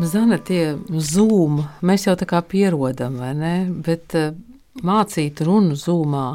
Zana, 0.04 0.40
tie 0.42 0.74
zūmi, 0.90 1.64
mēs 1.86 2.08
jau 2.08 2.16
tā 2.18 2.26
kā 2.28 2.42
pierodam, 2.42 3.20
vai 3.22 3.30
ne? 3.38 3.54
Bet 3.70 4.16
uh, 4.18 4.34
mācīt 4.82 5.40
runu 5.46 5.78
zūmā, 5.78 6.26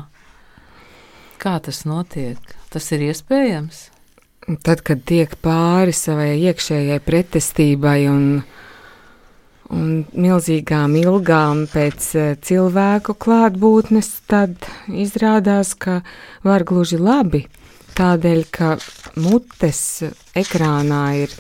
kā 1.44 1.58
tas 1.64 1.84
notiek? 1.86 2.59
Tas 2.70 2.92
ir 2.94 3.08
iespējams. 3.10 3.88
Tad, 4.66 4.82
kad 4.86 5.02
tiek 5.06 5.34
pāri 5.44 5.94
savai 5.94 6.36
iekšējai 6.42 6.98
pretestībai 7.06 7.98
un, 8.10 8.24
un 9.74 9.92
milzīgām 10.14 10.96
ilgām 10.98 11.66
pēc 11.70 12.10
eh, 12.18 12.32
cilvēku 12.42 13.14
klātbūtnes, 13.22 14.10
tad 14.30 14.70
izrādās, 14.90 15.76
ka 15.78 16.00
var 16.46 16.66
gluži 16.66 16.98
labi. 17.02 17.46
Tādēļ, 17.98 18.44
ka 18.54 18.76
mutes 19.20 19.82
ekrānā 20.38 21.04
ir 21.26 21.34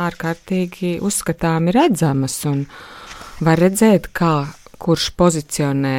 ārkārtīgi 0.00 0.96
uzskatāmi 1.04 1.74
redzamas 1.74 2.38
un 2.48 2.64
var 3.44 3.60
redzēt, 3.60 4.08
kā 4.14 4.46
kurš 4.80 5.10
pozicionē 5.18 5.96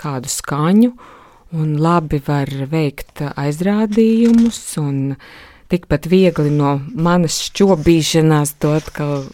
kādu 0.00 0.30
skaņu, 0.30 0.92
un 1.56 1.74
labi 1.82 2.20
var 2.26 2.50
veikt 2.70 3.22
aizrādījumus, 3.28 4.60
un 4.82 5.16
tikpat 5.70 6.06
viegli 6.10 6.50
no 6.54 6.76
manas 6.94 7.40
šķobīšanās 7.48 8.56
to 8.62 8.74
atkal 8.78 9.26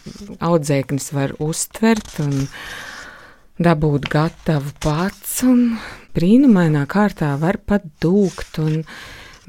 audzēknis 0.43 1.11
var 1.13 1.35
uztvert 1.43 2.19
un 2.23 2.47
dabūt 3.61 4.09
gatavu 4.13 4.73
pats, 4.83 5.39
un 5.45 5.77
brīnumainā 6.17 6.85
kārtā 6.89 7.33
var 7.41 7.57
pat 7.65 7.85
dūkt, 8.01 8.59
un 8.61 8.83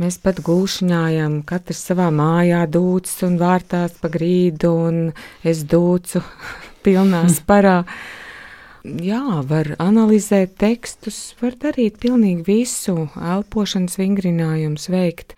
mēs 0.00 0.20
pat 0.22 0.40
gulšņājam, 0.44 1.42
katrs 1.48 1.82
savā 1.90 2.08
mājā 2.14 2.62
dūts 2.72 3.18
un 3.26 3.36
vārtās 3.40 3.96
pa 4.00 4.12
grīdu, 4.12 4.72
un 4.88 5.02
es 5.44 5.64
dūcu 5.68 6.24
pilnā 6.84 7.26
sparā. 7.38 7.82
Jā, 8.88 9.42
var 9.44 9.74
analizēt 9.82 10.54
tekstus, 10.60 11.34
var 11.42 11.56
darīt 11.60 11.98
pilnīgi 12.00 12.44
visu, 12.46 13.08
elpošanas 13.16 13.98
vingrinājumus 14.00 14.88
veikt. 14.92 15.34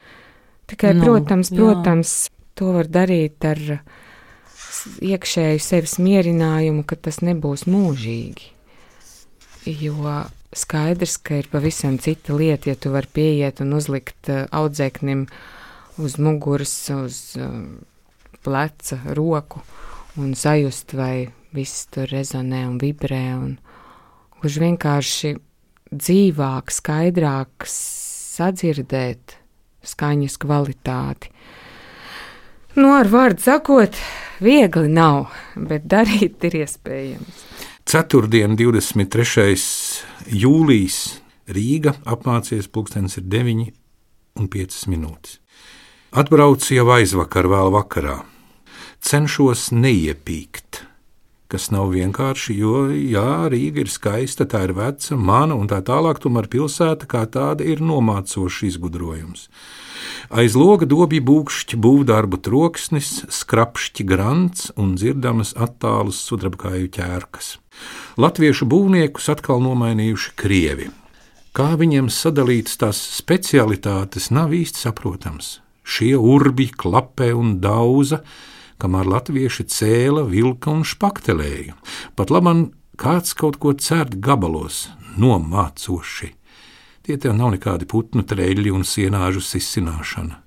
Tikai, 0.70 0.94
Nu, 0.94 1.04
protams, 1.04 1.50
jā. 1.50 1.58
protams, 1.58 2.12
to 2.54 2.72
var 2.76 2.86
darīt 2.86 3.42
ar 3.48 3.80
iekšēju 5.02 5.62
sevis 5.62 5.96
mierinājumu, 5.98 6.84
ka 6.86 6.96
tas 6.96 7.20
nebūs 7.26 7.66
mūžīgi. 7.66 8.52
Jo 9.66 10.20
skaidrs, 10.56 11.16
ka 11.22 11.40
ir 11.42 11.50
pavisam 11.50 11.98
cita 11.98 12.34
lieta, 12.34 12.70
ja 12.70 12.78
tu 12.78 12.92
vari 12.94 13.10
pieiet 13.12 13.60
un 13.64 13.74
uzlikt 13.76 14.30
eh, 14.30 14.46
audzēknim 14.50 15.26
uz 16.00 16.16
muguras, 16.22 16.74
uz 16.94 17.20
eh, 17.38 17.50
pleca 18.44 19.00
roku 19.14 19.62
un 20.18 20.34
sajust, 20.34 20.94
vai 20.94 21.30
viss 21.56 21.86
tur 21.92 22.10
rezonē 22.10 22.64
un 22.68 22.78
vibrē 22.80 23.24
un, 23.36 23.54
gluži 24.40 24.62
vienkārši 24.64 25.34
dzīvāk, 25.90 26.70
skaidrāk 26.72 27.66
sadzirdēt 27.66 29.36
skaņas 29.86 30.36
kvalitāti. 30.40 31.32
Nu, 32.78 32.92
ar 32.94 33.10
vārdu 33.10 33.42
sakot, 33.42 33.96
viegli 34.44 34.90
nav, 34.92 35.32
bet 35.56 35.88
darīt 35.90 36.44
ir 36.46 36.60
iespējams. 36.62 37.42
Ceturtdien, 37.90 38.54
23. 38.54 39.56
jūlijas 40.30 41.00
Rīga 41.50 41.96
apmācies 42.06 42.68
pulkstenis 42.70 43.18
ir 43.18 43.24
9 43.26 43.64
un 44.38 44.46
5 44.52 44.84
minūtes. 44.92 45.40
Atbraucu 46.14 46.76
jau 46.76 46.86
aizvakar, 46.94 47.48
vēl 47.50 47.72
vakarā. 47.74 48.20
Cenšos 49.02 49.70
neiepīkt 49.74 50.69
kas 51.50 51.68
nav 51.74 51.90
vienkārši, 51.94 52.54
jo, 52.60 52.86
jā, 52.94 53.50
Rīga 53.50 53.82
ir 53.82 53.90
skaista, 53.90 54.46
tā 54.46 54.62
ir 54.68 54.74
veca, 54.78 55.18
mana 55.18 55.56
un 55.58 55.66
tā 55.70 55.80
tālāk, 55.86 56.20
tomēr 56.22 56.46
pilsēta 56.52 57.08
kā 57.10 57.24
tāda 57.26 57.66
ir 57.66 57.82
nomācošs 57.82 58.62
izgudrojums. 58.70 59.48
Aiz 60.30 60.54
loga 60.54 60.86
dobja 60.86 61.20
būkšķi, 61.26 61.78
būvdarbu 61.82 62.38
troksnis, 62.46 63.24
skrapšķi 63.34 64.06
grants 64.06 64.70
un 64.78 64.94
dzirdamas 64.94 65.52
attālus 65.58 66.20
sudrabkāju 66.28 66.86
ķērkas. 66.94 67.56
Latviešu 68.20 68.68
būvniekus 68.70 69.26
atkal 69.34 69.62
nomainījuši 69.64 70.36
krievi. 70.38 70.90
Kā 71.50 71.72
viņiem 71.74 72.12
sadalītas 72.14 72.78
tās 72.78 73.00
specialitātes, 73.16 74.30
nav 74.30 74.54
īsti 74.54 74.84
saprotams. 74.86 75.58
Šie 75.82 76.14
urbi, 76.14 76.68
klapē 76.70 77.32
un 77.34 77.56
dauza, 77.58 78.20
kamēr 78.80 79.08
latvieši 79.10 79.66
cēla, 79.70 80.24
vilka 80.28 80.72
un 80.72 80.84
špaktelēja. 80.86 81.76
Pat 82.16 82.32
labam 82.32 82.70
kāds 83.00 83.36
kaut 83.36 83.60
ko 83.60 83.74
cērt 83.76 84.18
gabalos, 84.24 84.88
nomācoši. 85.20 86.34
Tie 87.06 87.16
tev 87.16 87.34
nav 87.36 87.54
nekādi 87.56 87.88
putnu 87.88 88.24
treļļi 88.28 88.72
un 88.76 88.84
sienāžu 88.86 89.42
sisināšana. 89.44 90.40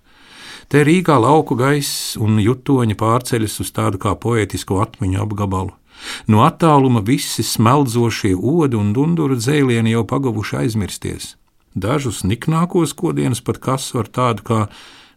Te 0.72 0.84
Rīgā 0.86 1.18
lauku 1.20 1.58
gaiss 1.60 2.16
un 2.18 2.38
jutoņi 2.42 2.96
pārceļas 2.98 3.60
uz 3.62 3.72
tādu 3.76 4.00
kā 4.02 4.14
poetisku 4.18 4.80
atmiņu 4.82 5.22
apgabalu. 5.26 5.74
No 6.28 6.44
attāluma 6.46 7.04
visi 7.06 7.44
smeldzošie 7.46 8.34
odi 8.36 8.80
un 8.80 8.94
dunduru 8.96 9.38
dzēlieni 9.40 9.94
jau 9.94 10.04
pagavuši 10.08 10.60
aizmirsties. 10.64 11.34
Dažus 11.74 12.22
niknākos 12.28 12.94
kodienas 12.98 13.42
pat 13.42 13.60
kasu 13.62 14.04
ar 14.04 14.10
tādu 14.10 14.46
kā 14.46 14.60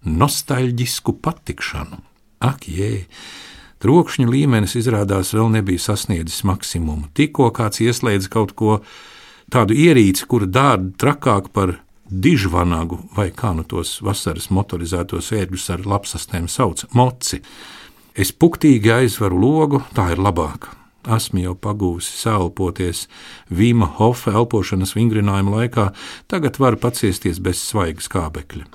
nostalģisku 0.05 1.17
patikšanu. 1.25 2.01
Ak, 2.43 2.69
jē! 2.69 3.07
Trokšņa 3.85 4.27
līmenis 4.33 4.75
izrādās 4.79 5.35
vēl 5.37 5.51
nebija 5.53 5.83
sasniedzis 5.85 6.43
maksimumu. 6.49 7.11
Tikko 7.17 7.51
kāds 7.55 7.83
ieslēdz 7.85 8.31
kaut 8.33 8.55
ko 8.57 8.79
tādu 9.53 9.77
ierīci, 9.77 10.25
kura 10.29 10.49
dārda 10.49 10.95
trakāk 11.01 11.51
par 11.53 11.77
dižvanagu, 12.09 12.99
vai 13.17 13.29
kā 13.37 13.53
nu 13.57 13.67
tos 13.69 13.99
vasaras 14.05 14.49
motorizētos 14.55 15.33
ērģus 15.37 15.69
ar 15.75 15.85
lapsastēm 15.93 16.49
sauc, 16.49 16.87
moci. 16.97 17.43
Es 18.17 18.33
puktīgi 18.33 18.93
aizveru 18.95 19.39
logu, 19.43 19.83
tā 19.93 20.09
ir 20.15 20.23
labāk. 20.23 20.71
Esmu 21.07 21.45
jau 21.45 21.55
pagūsi 21.55 22.17
sēlpoties 22.25 23.05
Vīma 23.55 23.87
Hofa 23.99 24.33
elpošanas 24.41 24.97
vingrinājuma 24.97 25.61
laikā, 25.61 25.91
tagad 26.27 26.59
varu 26.59 26.81
paciesties 26.83 27.39
bez 27.43 27.61
svaigas 27.63 28.11
kābekļa. 28.11 28.67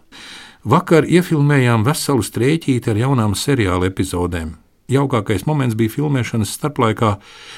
Vakar 0.61 1.07
iefilmējām 1.09 1.81
veselu 1.81 2.21
strēķīti 2.21 2.91
ar 2.91 2.99
jaunām 2.99 3.31
seriāla 3.33 3.87
epizodēm. 3.89 4.51
Jaukākais 4.91 5.47
moments 5.47 5.73
bija 5.79 5.89
filmēšanas 5.89 6.51
starplaikā, 6.53 7.15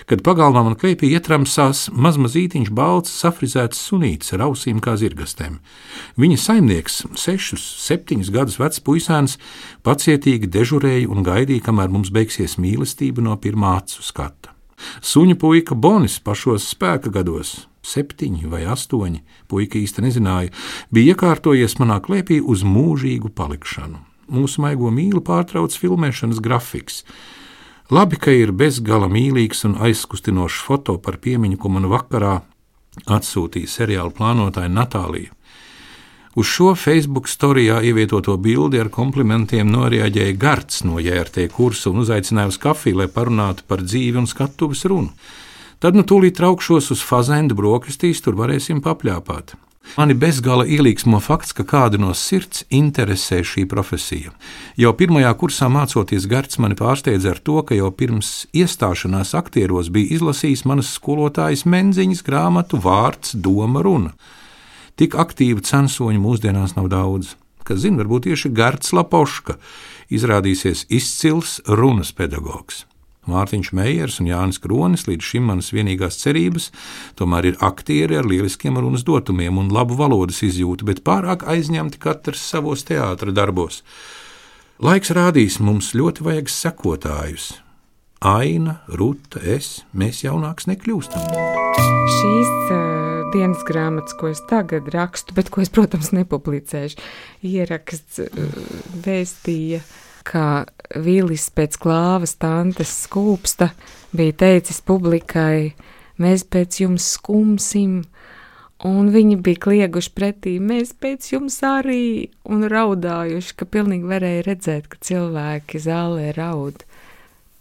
kad 0.08 0.24
pagalmā 0.24 0.62
man 0.64 0.78
kleipī 0.80 1.10
ietramsās 1.18 1.90
mazmazītiņš 1.92 2.72
balts, 2.72 3.12
safrizēts 3.20 3.82
sunītis 3.90 4.32
ar 4.38 4.46
ausīm 4.48 4.80
kā 4.80 4.96
zirgastēm. 5.02 5.60
Viņa 6.16 6.40
saimnieks, 6.46 7.02
sešus, 7.20 7.66
septiņus 7.84 8.32
gadus 8.32 8.60
vecs 8.62 8.80
puisēns, 8.86 9.36
pacietīgi 9.84 10.48
dežurēja 10.54 11.12
un 11.12 11.28
gaidīja, 11.28 11.68
kamēr 11.68 11.92
mums 11.92 12.14
beigsies 12.14 12.56
mīlestība 12.56 13.26
no 13.26 13.36
pirmā 13.36 13.82
acu 13.82 14.00
skata. 14.00 14.54
Suņa 15.02 15.38
puika 15.40 15.76
Bonis 15.76 16.20
pašos 16.24 16.70
spēka 16.74 17.12
gados 17.14 17.64
septiņi 17.84 18.48
vai 18.50 18.64
astoņi, 18.70 19.22
puika 19.52 19.78
īsti 19.80 20.06
nezināja, 20.06 20.54
bija 20.94 21.14
iekārtojies 21.14 21.78
manā 21.82 22.00
klēpī 22.04 22.40
uz 22.40 22.64
mūžīgu 22.68 23.34
palikšanu. 23.36 24.00
Mūsu 24.34 24.64
maigo 24.64 24.90
mīlu 24.94 25.22
pārtrauc 25.26 25.76
filmēšanas 25.76 26.40
grafiks. 26.44 27.04
Labi, 27.92 28.18
ka 28.18 28.32
ir 28.32 28.54
bezgala 28.56 29.10
mīlīgs 29.12 29.66
un 29.68 29.76
aizkustinošs 29.84 30.64
foto 30.64 30.96
par 31.04 31.20
piemiņu, 31.22 31.60
ko 31.60 31.74
man 31.76 31.90
vakarā 31.92 32.40
atsūtīja 33.04 33.70
seriāla 33.70 34.14
plānotāja 34.16 34.72
Natālija. 34.72 35.36
Uz 36.34 36.48
šo 36.50 36.72
Facebook 36.74 37.28
storijā 37.30 37.76
ievietoto 37.86 38.34
bildi 38.42 38.80
ar 38.82 38.88
komplimentiem 38.90 39.70
noreaģēja 39.70 40.34
Garts 40.42 40.82
no 40.82 40.98
JRT 40.98 41.46
kursa 41.54 41.92
un 41.92 42.02
uzaicināja 42.02 42.50
uz 42.50 42.58
kafiju, 42.58 43.04
lai 43.04 43.08
parunātu 43.08 43.68
par 43.70 43.84
dzīvi 43.86 44.18
un 44.24 44.26
skatuves 44.30 44.82
runu. 44.90 45.14
Tad 45.78 45.94
nu 45.94 46.02
tūlīt 46.02 46.34
traukšos 46.40 46.90
uz 46.96 47.06
fazendu 47.06 47.54
brokastīs, 47.60 48.24
tur 48.26 48.40
varēsim 48.40 48.82
papļāpāt. 48.82 49.54
Mani 49.94 50.16
bezgala 50.18 50.66
ielīgsmo 50.66 51.20
fakts, 51.22 51.54
ka 51.54 51.68
kādu 51.70 52.00
no 52.02 52.14
sirds 52.18 52.64
interesē 52.74 53.44
šī 53.46 53.68
profesija. 53.70 54.32
Jau 54.80 54.94
pirmajā 54.98 55.34
kursā 55.38 55.68
mācoties 55.70 56.26
Garts 56.32 56.58
mani 56.58 56.74
pārsteidza 56.80 57.36
ar 57.36 57.42
to, 57.46 57.60
ka 57.62 57.78
jau 57.78 57.92
pirms 57.94 58.48
iestāšanās 58.58 59.36
aktieros 59.38 59.94
bija 59.94 60.16
izlasījis 60.18 60.66
manas 60.66 60.96
skolotājas 60.98 61.68
menziņas 61.70 62.26
grāmatu 62.26 62.82
vārds 62.82 63.36
Doma 63.36 63.86
runa. 63.86 64.16
Tik 65.00 65.16
aktīvu 65.18 65.64
censoņu 65.66 66.22
mūsdienās 66.22 66.76
nav 66.78 66.92
daudz. 66.94 67.34
Kas 67.64 67.82
zina, 67.82 68.02
varbūt 68.04 68.28
tieši 68.28 68.52
Garts 68.54 68.92
Lapoška 68.94 69.56
izrādīsies 70.14 70.86
izcils 70.92 71.62
runas 71.66 72.12
pedagogs. 72.14 72.84
Mārtiņš 73.24 73.70
Meijers 73.72 74.20
un 74.20 74.28
Jānis 74.28 74.60
Kronis 74.60 75.06
līdz 75.08 75.24
šim 75.24 75.46
manas 75.48 75.72
vienīgās 75.72 76.20
cerības, 76.20 76.70
tomēr 77.16 77.54
ir 77.54 77.62
aktieri 77.64 78.20
ar 78.20 78.28
lieliskiem 78.28 78.78
runas 78.84 79.06
dotumiem 79.08 79.62
un 79.62 79.72
labu 79.72 79.96
valodas 79.96 80.44
izjūtu, 80.44 80.84
bet 80.90 81.06
pārāk 81.08 81.48
aizņemti 81.48 82.02
katrs 82.04 82.44
savos 82.52 82.84
teātras 82.90 83.34
darbos. 83.34 83.82
Laiks 84.84 85.14
rādīs, 85.16 85.62
mums 85.64 85.94
ļoti 85.96 86.28
vajag 86.28 86.52
sekotājus. 86.52 87.54
Aina, 88.20 88.82
Ruta, 88.92 89.40
es, 89.40 89.82
mēs 89.96 90.26
jaunāks 90.28 90.68
nekļūstam. 90.68 91.24
Šīs 92.20 92.52
uh, 92.76 93.23
dienas 93.34 93.66
grāmatas, 93.68 94.16
ko 94.20 94.32
es 94.32 94.42
tagad 94.50 94.88
rakstu, 94.94 95.36
bet 95.38 95.52
ko 95.54 95.66
es, 95.66 95.74
protams, 95.74 96.14
nepublicēšu, 96.16 97.04
ieraksts 97.50 98.24
uh, 98.24 98.58
vēstīja 99.06 99.84
ka 100.28 100.66
Vīlis 101.04 101.50
pēc 101.56 101.78
klāvas 101.84 102.38
tantes 102.40 102.92
skūpsta 103.06 103.70
bija 104.16 104.36
teicis 104.46 104.82
publikai, 104.86 105.74
mēs 106.22 106.46
pēc 106.48 106.82
jums 106.84 107.08
skumsim, 107.18 108.02
un 108.88 109.10
viņi 109.14 109.40
bija 109.44 109.64
klieguši 109.68 110.14
pretī, 110.16 110.58
mēs 110.60 110.94
pēc 111.00 111.32
jums 111.34 111.60
arī, 111.68 112.30
un 112.50 112.68
raudājuši, 112.72 113.56
ka 113.60 113.70
pilnīgi 113.76 114.10
varēja 114.10 114.46
redzēt, 114.50 114.92
ka 114.92 115.02
cilvēki 115.10 115.84
zālē 115.84 116.32
raud. 116.38 116.86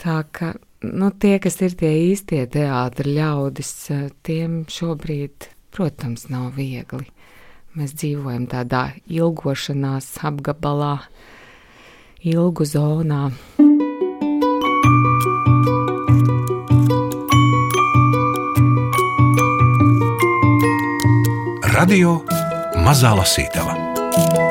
Tā 0.02 0.22
ka, 0.34 0.54
nu, 0.82 1.12
tie, 1.22 1.36
kas 1.42 1.60
ir 1.62 1.76
tie 1.78 1.92
īstie 2.10 2.44
teātri 2.50 3.16
ļaudis, 3.18 3.74
tiem 4.26 4.62
šobrīd, 4.70 5.50
protams, 5.72 6.28
nav 6.32 6.52
viegli. 6.58 7.08
Mēs 7.72 7.94
dzīvojam 7.96 8.44
tādā 8.52 8.82
ilgošanās 9.08 10.10
apgabalā, 10.28 10.98
ilgu 12.20 12.68
zonā. 12.68 13.30
Radio 21.72 22.20
Mazā 22.84 23.16
Lasītava. 23.16 24.41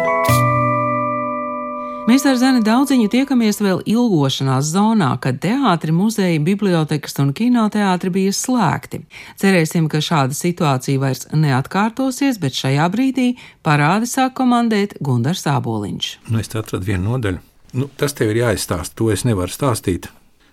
Mēs 2.12 2.26
ar 2.28 2.36
Zeni 2.36 2.60
daudziņu 2.66 3.08
tiekamies 3.08 3.62
vēl 3.64 3.86
ilgošanās 3.88 4.74
zonā, 4.74 5.14
kad 5.24 5.38
teātri, 5.40 5.94
muzeji, 5.96 6.42
bibliotekas 6.44 7.16
un 7.24 7.30
kinoteātri 7.38 8.12
bija 8.12 8.34
slēgti. 8.36 9.06
Cerēsim, 9.40 9.88
ka 9.88 10.02
šāda 10.04 10.36
situācija 10.36 11.00
vairs 11.00 11.30
neatkārtosies, 11.32 12.42
bet 12.42 12.58
šajā 12.58 12.90
brīdī 12.92 13.30
parādi 13.64 14.12
sāk 14.12 14.36
komandēt 14.42 14.98
Gundars 15.00 15.46
Āboliņš. 15.48 16.12
Nu, 16.28 16.42
es 16.44 16.52
atradu 16.52 16.92
vienu 16.92 17.14
nodaļu 17.14 17.40
Nu, 17.72 17.88
tas 17.88 18.12
tev 18.16 18.34
ir 18.34 18.42
jāizstāsta. 18.42 18.98
To 19.00 19.10
es 19.14 19.24
nevaru 19.28 19.52
stāstīt. 19.52 20.10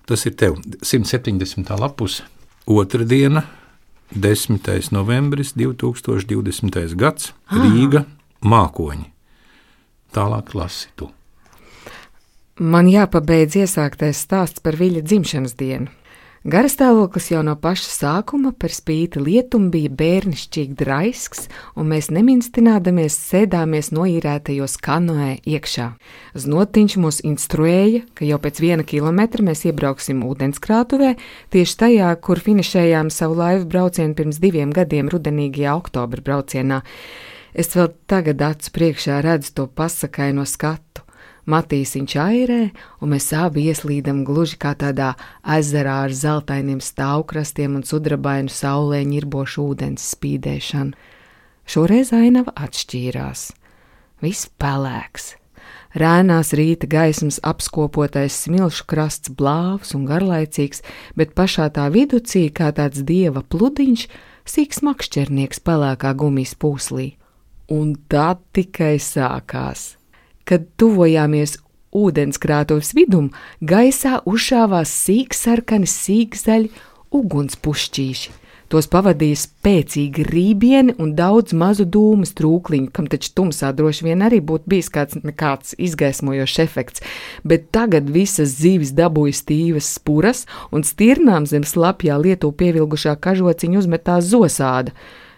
Tas 0.08 0.24
ir 0.28 0.36
tev 0.38 0.60
170. 0.86 1.74
lapus, 1.80 2.22
otra 2.66 3.04
diena, 3.04 3.42
10. 4.14 4.70
novembris 4.94 5.52
2020. 5.58 6.94
gads, 6.96 7.32
Rīga, 7.50 8.06
mākoņi. 8.40 9.10
Tālāk 10.14 10.54
lasi 10.56 10.88
tu. 10.96 11.10
Man 12.58 12.88
jāpabeidz 12.90 13.54
iesāktais 13.60 14.18
stāsts 14.18 14.58
par 14.58 14.74
viņa 14.74 15.04
dzimšanas 15.06 15.52
dienu. 15.54 15.92
Garastāvoklis 16.42 17.28
jau 17.30 17.44
no 17.46 17.52
paša 17.54 17.86
sākuma 17.86 18.50
par 18.50 18.72
spīti 18.74 19.22
lietum 19.22 19.68
bija 19.70 19.92
bērnišķīgi 19.94 20.74
draisks, 20.80 21.46
un 21.78 21.86
mēs 21.92 22.10
neminstinādamies 22.10 23.14
sēdāmies 23.30 23.92
noīrētajos 23.94 24.74
kanoē 24.82 25.36
iekšā. 25.46 25.88
Znotiņš 26.34 26.98
mūs 26.98 27.22
instruēja, 27.30 28.02
ka 28.18 28.26
jau 28.26 28.42
pēc 28.42 28.62
viena 28.64 28.86
kilometra 28.86 29.46
mēs 29.46 29.62
iebrauksim 29.70 30.26
ūdenskrātuvē, 30.26 31.14
tieši 31.54 31.80
tajā, 31.84 32.12
kur 32.18 32.42
finišējām 32.42 33.10
savu 33.14 33.38
laivu 33.38 33.70
braucienu 33.70 34.18
pirms 34.18 34.42
diviem 34.42 34.74
gadiem 34.74 35.10
rudenīgajā 35.14 35.78
oktobra 35.78 36.26
braucienā. 36.26 36.82
Es 37.54 37.70
vēl 37.78 37.92
tagad 38.10 38.42
acu 38.42 38.74
priekšā 38.74 39.22
redzu 39.22 39.54
to 39.54 39.70
pasakaino 39.70 40.46
skatu 40.46 41.06
Matīsiņš 41.48 42.14
airē, 42.20 42.60
un 43.00 43.14
mēs 43.14 43.30
abi 43.32 43.64
ieslīdam 43.70 44.20
gluži 44.28 44.58
kā 44.60 44.74
tādā 44.76 45.14
ezerā 45.56 46.02
ar 46.04 46.12
zeltainiem 46.12 46.82
stāvkrastiem 46.84 47.78
un 47.78 47.86
sudrabainu 47.88 48.52
saulē 48.52 49.00
ņirbošu 49.08 49.64
ūdens 49.70 50.04
spīdēšanu. 50.12 50.92
Šoreiz 51.68 52.12
ainava 52.16 52.52
atšķīrās. 52.52 53.48
Viss 54.20 54.48
pelēks. 54.60 55.34
Rēnās 55.96 56.52
rīta 56.52 56.88
gaismas 56.90 57.38
apskopotais 57.40 58.36
smilšu 58.44 58.84
krasts 58.90 59.32
blāvs 59.32 59.94
un 59.96 60.04
garlaicīgs, 60.08 60.82
bet 61.16 61.32
pašā 61.38 61.70
tā 61.72 61.88
viducī 61.92 62.48
kā 62.52 62.70
tāds 62.76 63.04
dieva 63.08 63.40
pludiņš, 63.40 64.04
sīks 64.48 64.84
makšķernieks 64.84 65.64
pelēkā 65.64 66.12
gumijas 66.12 66.52
pūslī. 66.60 67.14
Un 67.72 67.96
tad 68.08 68.44
tikai 68.56 68.96
sākās. 69.00 69.97
Kad 70.48 70.64
tuvojāmies 70.80 71.58
ūdenskrātuves 71.92 72.94
vidum, 72.96 73.30
gaisā 73.60 74.18
uzšāvās 74.28 74.92
sīksarkani 75.04 75.88
sīkzaļi 75.88 76.70
ugunspušķīši. 77.14 78.36
Tos 78.68 78.84
pavadīja 78.92 79.38
spēcīgi 79.40 80.26
rībieni 80.28 80.92
un 81.00 81.14
daudz 81.16 81.54
mazu 81.56 81.86
dūmu 81.88 82.26
strūkliņu, 82.28 82.90
kam 82.92 83.06
taču 83.08 83.30
tumsā 83.38 83.70
droši 83.72 84.04
vien 84.04 84.24
arī 84.26 84.42
būtu 84.44 84.68
bijis 84.68 84.90
kāds, 84.92 85.16
kāds 85.40 85.72
izgaismojošs 85.80 86.58
efekts, 86.66 87.04
bet 87.48 87.70
tagad 87.72 88.10
visas 88.12 88.52
zivis 88.58 88.92
dabūja 88.92 89.38
stīvas 89.40 89.88
spuras 89.96 90.44
un 90.68 90.84
stirnām 90.84 91.48
zem 91.48 91.64
slapjā 91.64 92.20
lietu 92.20 92.52
pievilgušā 92.52 93.16
kažociņa 93.24 93.80
uzmetās 93.80 94.28
zosāda. 94.28 94.92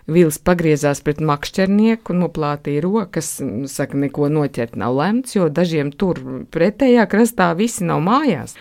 Vils 0.09 0.39
pagriezās 0.41 1.03
pret 1.05 1.21
makšķernieku 1.21 2.15
un 2.15 2.23
noplātīja 2.25 2.85
rokas. 2.85 3.33
Saka, 3.71 3.99
neko 4.01 4.31
noķert 4.33 4.79
nav 4.81 4.97
lemts, 4.97 5.37
jo 5.37 5.49
dažiem 5.53 5.93
tur 5.93 6.21
pretējā 6.53 7.05
krastā 7.11 7.51
visi 7.59 7.85
nav 7.89 8.01
mājās. 8.07 8.57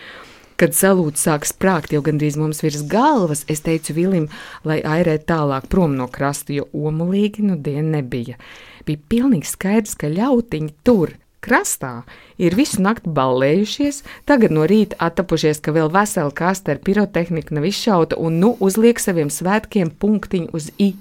Kad 0.60 0.76
salūts 0.76 1.22
sāk 1.24 1.46
sprāgt 1.48 1.94
jau 1.94 2.02
gandrīz 2.04 2.36
mums 2.36 2.60
virs 2.60 2.82
galvas, 2.84 3.46
es 3.48 3.64
teicu 3.64 3.94
Vilim, 3.96 4.26
lai 4.68 4.82
airē 4.84 5.16
tālāk 5.24 5.70
prom 5.72 5.94
no 5.96 6.04
krasta, 6.12 6.52
jo 6.52 6.66
omulīgi 6.76 7.46
nu 7.46 7.56
diena 7.56 7.96
nebija. 7.96 8.36
Bija 8.84 9.00
pilnīgi 9.08 9.48
skaidrs, 9.48 9.96
ka 9.96 10.12
ļautiņi 10.12 10.74
tur, 10.84 11.14
krastā 11.40 12.02
ir 12.36 12.56
visu 12.58 12.82
nakti 12.84 13.08
ballējušies, 13.16 14.02
tagad 14.28 14.52
no 14.52 14.66
rīta 14.68 14.98
attapušies, 15.00 15.62
ka 15.64 15.72
vēl 15.72 15.88
vesela 15.92 16.32
kaste 16.36 16.74
ar 16.74 16.82
pirotehniku 16.84 17.56
nav 17.56 17.64
izšauta 17.68 18.20
un 18.20 18.36
nu 18.44 18.52
uzliek 18.60 19.00
saviem 19.00 19.32
svētkiem 19.32 19.94
punktiņu 19.96 20.52
uz 20.56 20.68
i 20.76 20.92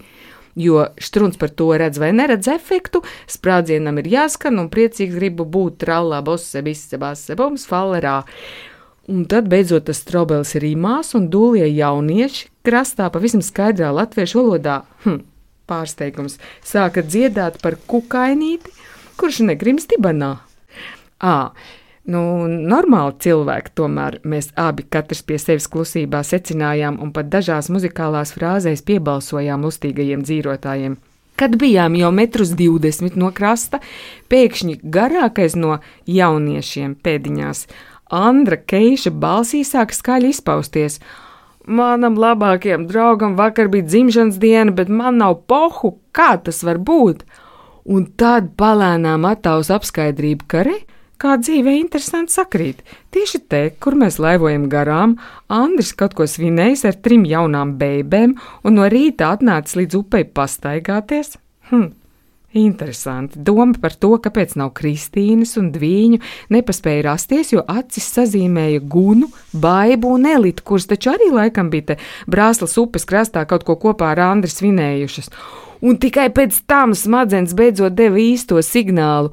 jo 0.60 0.84
strūns 1.00 1.40
par 1.40 1.54
to 1.56 1.72
redz 1.80 2.00
vai 2.02 2.12
neredz 2.16 2.50
efektu, 2.52 3.02
sprādzienam 3.32 4.02
ir 4.02 4.12
jāskan 4.12 4.60
un 4.62 4.70
priecīgs 4.72 5.16
gribu 5.16 5.48
būt 5.48 5.80
trallā, 5.86 6.20
bosse, 6.26 6.62
bisse, 6.66 7.00
basse, 7.02 7.38
bums, 7.40 7.66
fallerā. 7.70 8.20
Un 9.10 9.24
tad 9.26 9.48
beidzot 9.50 9.88
tas 9.88 10.04
trobels 10.06 10.52
ir 10.60 10.68
īmās 10.68 11.16
un 11.18 11.32
dūlie 11.34 11.66
jaunieši 11.72 12.50
krastā 12.68 13.08
pavisam 13.10 13.42
skaidrā 13.42 13.90
latviešu 13.96 14.44
valodā. 14.44 14.84
Hm, 15.06 15.24
pārsteigums 15.70 16.38
sāka 16.66 17.02
dziedāt 17.06 17.58
par 17.64 17.80
kukainīti, 17.90 18.76
kurš 19.18 19.42
negrims 19.48 19.90
dibanā. 19.90 20.36
Ā, 21.20 21.50
Nu, 22.10 22.22
normāli 22.48 23.14
cilvēki, 23.22 23.76
tomēr 23.78 24.18
mēs 24.26 24.50
abi 24.58 24.86
katrs 24.90 25.22
pie 25.22 25.38
sevis 25.38 25.68
klusībā 25.70 26.24
secinājām 26.26 26.98
un 27.04 27.12
pat 27.14 27.30
dažās 27.30 27.70
muzikālās 27.70 28.34
frāzēs 28.34 28.82
piebalsojām 28.88 29.62
lustīgajiem 29.68 30.24
dzīvotājiem. 30.26 30.98
Kad 31.40 31.56
bijām 31.62 31.94
jau 31.96 32.10
metrus 32.12 32.56
20 32.58 33.14
no 33.20 33.30
krasta, 33.36 33.78
pēkšņi 34.32 34.80
garākais 34.96 35.54
no 35.56 35.78
jauniešiem 36.10 36.98
pēdiņās, 37.06 37.64
Andra 38.10 38.58
Keiša 38.58 39.14
balsī 39.14 39.62
sāk 39.64 39.94
skaļi 39.94 40.34
izpausties. 40.34 40.98
Manam 41.70 42.18
labākajam 42.18 42.88
draugam 42.90 43.36
vakar 43.38 43.70
bija 43.70 43.86
dzimšanas 43.86 44.40
diena, 44.42 44.74
bet 44.74 44.90
man 44.90 45.22
nav 45.22 45.44
pohu, 45.46 46.00
kā 46.12 46.34
tas 46.42 46.64
var 46.66 46.82
būt? 46.82 47.22
Un 47.86 48.10
tad 48.18 48.56
palēnām 48.58 49.28
attaus 49.30 49.70
apskaidrību, 49.74 50.50
ka 50.50 50.66
re, 50.66 50.80
kā 51.20 51.36
dzīvē 51.42 51.76
interesanti 51.80 52.34
sakrīt. 52.34 52.82
Tieši 53.14 53.44
te, 53.52 53.62
kur 53.82 53.98
mēs 54.00 54.20
laivojam 54.22 54.70
garām, 54.72 55.18
Andris 55.52 55.94
kaut 56.00 56.16
ko 56.18 56.28
svinējis 56.30 56.86
ar 56.90 57.00
trim 57.04 57.28
jaunām 57.28 57.78
bērniem 57.80 58.36
un 58.64 58.78
no 58.80 58.90
rīta 58.90 59.34
atnācis 59.36 59.80
līdz 59.82 60.00
upei 60.00 60.26
pastaigāties. 60.26 61.36
Hm. 61.72 61.90
Interesanti. 62.58 63.38
Doma 63.46 63.78
par 63.78 63.94
to, 63.94 64.16
kāpēc 64.18 64.56
nav 64.58 64.72
Kristīnas 64.74 65.52
un 65.62 65.68
Dvīņu, 65.70 66.18
nepaspēja 66.50 67.04
rasties, 67.06 67.52
jo 67.54 67.62
acis 67.70 68.08
sazīmēja 68.16 68.82
gunu, 68.90 69.30
baibu 69.54 70.16
un 70.16 70.26
elitu, 70.26 70.66
kuras 70.66 70.90
taču 70.90 71.12
arī 71.14 71.30
laikam 71.30 71.70
bija 71.70 71.92
te 71.92 72.00
Brāzlas 72.26 72.74
upes 72.82 73.06
krastā 73.06 73.46
kaut 73.46 73.68
ko 73.68 73.78
kopā 73.78 74.16
ar 74.16 74.24
Andri 74.32 74.50
svinējušas. 74.50 75.30
Un 75.86 76.02
tikai 76.02 76.32
pēc 76.34 76.64
tam 76.66 76.98
smadzenes 76.98 77.54
beidzot 77.54 77.94
deva 77.94 78.18
īsto 78.18 78.58
signālu. 78.66 79.30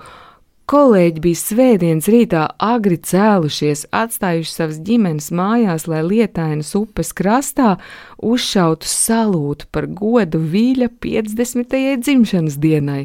Kolēģi 0.66 1.20
bija 1.22 1.38
svētdienas 1.38 2.09
rītā 2.11 2.40
agri 2.59 2.96
cēlušies, 2.98 3.85
atstājuši 3.94 4.50
savas 4.50 4.81
ģimenes 4.83 5.29
mājās, 5.31 5.85
lai 5.87 6.00
lietainas 6.02 6.72
upes 6.74 7.12
krastā 7.14 7.76
uzšautu 8.18 8.90
salūtu 8.90 9.68
par 9.70 9.87
godu 9.87 10.40
vīļa 10.42 10.88
50. 11.07 11.76
dzimšanas 12.02 12.57
dienai. 12.59 13.05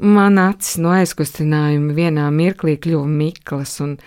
Man 0.00 0.40
acis 0.40 0.78
no 0.80 0.94
aizkustinājuma 0.96 1.92
vienā 1.98 2.30
mirklī 2.32 2.78
kļuva 2.80 3.04
miklas, 3.04 3.76
un 3.84 3.98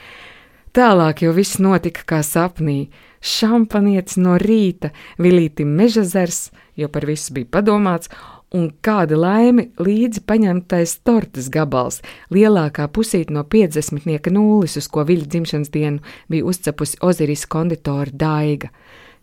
tālāk 0.73 1.21
jau 1.27 1.35
viss 1.38 1.62
notika 1.62 2.07
kā 2.15 2.23
sapnī. 2.25 2.88
Šampanietis 3.21 4.17
no 4.17 4.39
rīta, 4.41 4.89
vilīti 5.21 5.69
mežazars, 5.69 6.47
jo 6.73 6.89
par 6.89 7.05
visu 7.05 7.35
bija 7.35 7.59
padomāts, 7.59 8.09
un 8.55 8.69
kāda 8.85 9.17
laime 9.19 9.67
līdzi 9.81 10.23
paņemtais 10.29 10.95
tortes 11.05 11.49
gabals, 11.53 12.01
lielākā 12.33 12.88
pusīte 12.93 13.33
no 13.35 13.43
50 13.45 14.31
nulles, 14.33 14.77
uz 14.79 14.88
ko 14.89 15.05
viļņa 15.05 15.29
dzimšanas 15.29 15.73
dienu 15.73 16.15
bija 16.29 16.47
uzcepusi 16.49 16.99
Oziris 17.05 17.45
konditora 17.49 18.09
Daiga. 18.12 18.73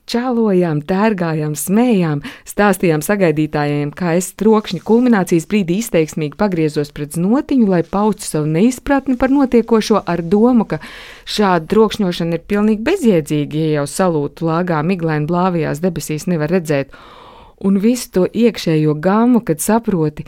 Čālojām, 0.06 0.84
tērgājām, 0.86 1.56
smējām, 1.58 2.20
stāstījām 2.46 3.02
sagaidītājiem, 3.02 3.90
kā 3.90 4.12
es 4.14 4.28
trokšņa 4.38 4.84
kulminācijas 4.86 5.48
brīdī 5.50 5.80
izteiksmīgi 5.82 6.38
pagriezos 6.38 6.92
pret 6.94 7.18
notiņu, 7.18 7.66
lai 7.72 7.80
paucu 7.82 8.22
savu 8.22 8.46
neizpratni 8.46 9.16
par 9.18 9.34
notiekošo 9.34 10.04
ar 10.06 10.22
domu, 10.22 10.68
ka 10.70 10.78
šāda 11.26 11.66
trokšņošana 11.74 12.38
ir 12.38 12.46
pilnīgi 12.46 12.86
bezjēdzīga, 12.86 13.64
ja 13.64 13.80
jau 13.80 13.86
salūtu 13.90 14.46
lāgā 14.46 14.78
miglaini 14.86 15.26
blāvajās 15.26 15.82
debesīs 15.82 16.30
nevar 16.30 16.54
redzēt 16.54 16.94
un 17.64 17.78
visu 17.80 18.10
to 18.12 18.26
iekšējo 18.26 18.94
gamu, 19.00 19.40
kad 19.44 19.62
saproti, 19.64 20.26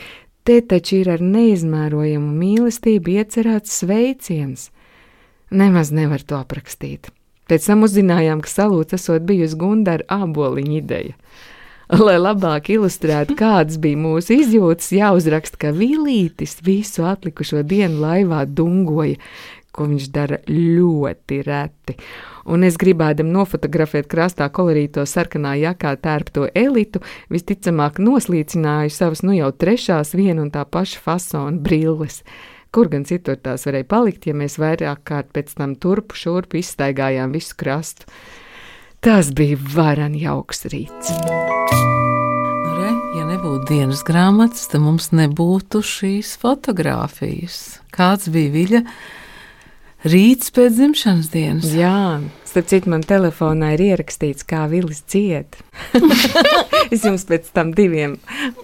te 0.48 0.60
taču 0.64 1.02
ir 1.02 1.12
ar 1.16 1.22
neizmērojamu 1.24 2.32
mīlestību 2.40 3.18
iecerēts 3.18 3.78
sveiciens. 3.82 4.70
Nemaz 5.50 5.92
nevar 5.92 6.24
to 6.24 6.38
aprakstīt. 6.40 7.10
Pēc 7.48 7.68
tam 7.70 7.86
uzzinājām, 7.86 8.42
ka 8.44 8.50
salūts 8.52 8.96
esot 8.98 9.24
bijusi 9.28 9.56
Gundara 9.56 10.04
āboliņa 10.12 10.74
ideja. 10.76 11.14
Lai 11.88 12.18
labāk 12.20 12.68
ilustrētu, 12.74 13.32
kādas 13.38 13.78
bija 13.80 13.96
mūsu 13.96 14.34
izjūtas, 14.42 14.90
jāuzraksta, 14.92 15.56
ka 15.62 15.70
Vilītis 15.72 16.58
visu 16.64 17.06
atlikušo 17.08 17.62
dienu 17.64 18.02
laivā 18.02 18.42
dungoja, 18.44 19.16
ko 19.72 19.86
viņš 19.88 20.10
dara 20.12 20.42
ļoti 20.52 21.40
reti 21.46 21.96
un 22.48 22.64
es 22.66 22.78
gribēdam 22.80 23.30
nofotografēt 23.32 24.08
krastā 24.10 24.48
kolorīto 24.54 25.04
sarkanā 25.06 25.54
jakā 25.60 25.94
tērpto 26.00 26.48
elitu, 26.56 27.02
visticamāk 27.32 28.00
noslīcināju 28.02 28.92
savas 28.94 29.24
nu 29.26 29.36
jau 29.36 29.50
trešās 29.52 30.14
viena 30.18 30.42
un 30.44 30.52
tā 30.54 30.64
paša 30.64 31.02
fasona 31.04 31.60
brilles. 31.62 32.22
Kur 32.74 32.90
gan 32.92 33.06
citur 33.08 33.38
tās 33.40 33.64
varēja 33.64 33.88
palikt, 33.88 34.26
ja 34.28 34.34
mēs 34.36 34.58
vairāk 34.60 35.04
kārt 35.08 35.32
pēc 35.36 35.54
tam 35.56 35.72
turpu 35.80 36.18
šurpu 36.18 36.60
izstaigājām 36.60 37.32
visu 37.32 37.56
krastu. 37.56 38.08
Tas 39.04 39.30
bija 39.32 39.56
varani 39.72 40.24
jauks 40.24 40.66
rīts. 40.68 41.12
Nu, 41.22 42.72
re, 42.74 42.90
ja 43.14 43.24
nebūtu 43.28 43.70
dienas 43.70 44.02
grāmatas, 44.04 44.66
tad 44.72 44.82
mums 44.84 45.12
nebūtu 45.14 45.80
šīs 45.86 46.34
fotogrāfijas. 46.42 47.78
Kāds 47.94 48.28
bija 48.34 48.52
viļņa? 48.56 48.82
Rīts 50.06 50.52
pēc 50.54 50.76
dzimšanas 50.76 51.28
dienas. 51.32 51.72
Jā, 51.74 52.20
starp 52.46 52.68
citu, 52.70 52.90
man 52.92 53.02
telefonā 53.02 53.72
ir 53.74 53.82
ierakstīts, 53.88 54.46
kā 54.46 54.68
Vilis 54.70 55.02
ciet. 55.10 55.58
es 56.94 57.02
jums 57.02 57.26
pēc 57.26 57.48
tam 57.50 57.72
diviem 57.74 58.14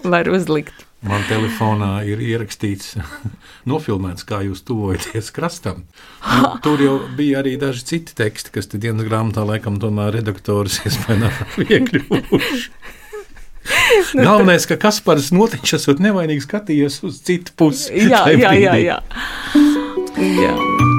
varu 0.07 0.37
uzlikt. 0.37 0.85
Man 1.05 1.21
telefonā 1.27 1.99
ir 2.07 2.23
ierakstīts, 2.23 2.95
nofilmēts, 3.69 4.23
kā 4.25 4.45
jūs 4.47 4.63
tuvojaties 4.63 5.33
krastam. 5.35 5.83
Nu, 6.23 6.55
tur 6.63 6.79
jau 6.81 6.95
bija 7.19 7.43
arī 7.43 7.57
daži 7.59 7.83
citi 7.91 8.15
teksti, 8.15 8.55
kas 8.55 8.71
dienas 8.71 9.03
grāmatā 9.03 9.43
laikam 9.43 9.75
tomēr 9.83 10.15
redaktoris 10.15 10.79
iespējā 10.87 11.33
iekļuvuši. 11.67 12.65
Nu, 14.15 14.23
Galvenais, 14.23 14.69
ka 14.69 14.77
Kaspars 14.79 15.33
notiņš 15.35 15.79
esot 15.81 15.99
nevainīgi 15.99 16.47
skatījies 16.47 17.01
uz 17.03 17.19
citu 17.27 17.57
pusi. 17.59 17.91
Jā, 18.07 18.23
jā, 18.31 18.53
jā, 18.55 18.75
jā. 18.79 18.99
jā. 20.21 20.93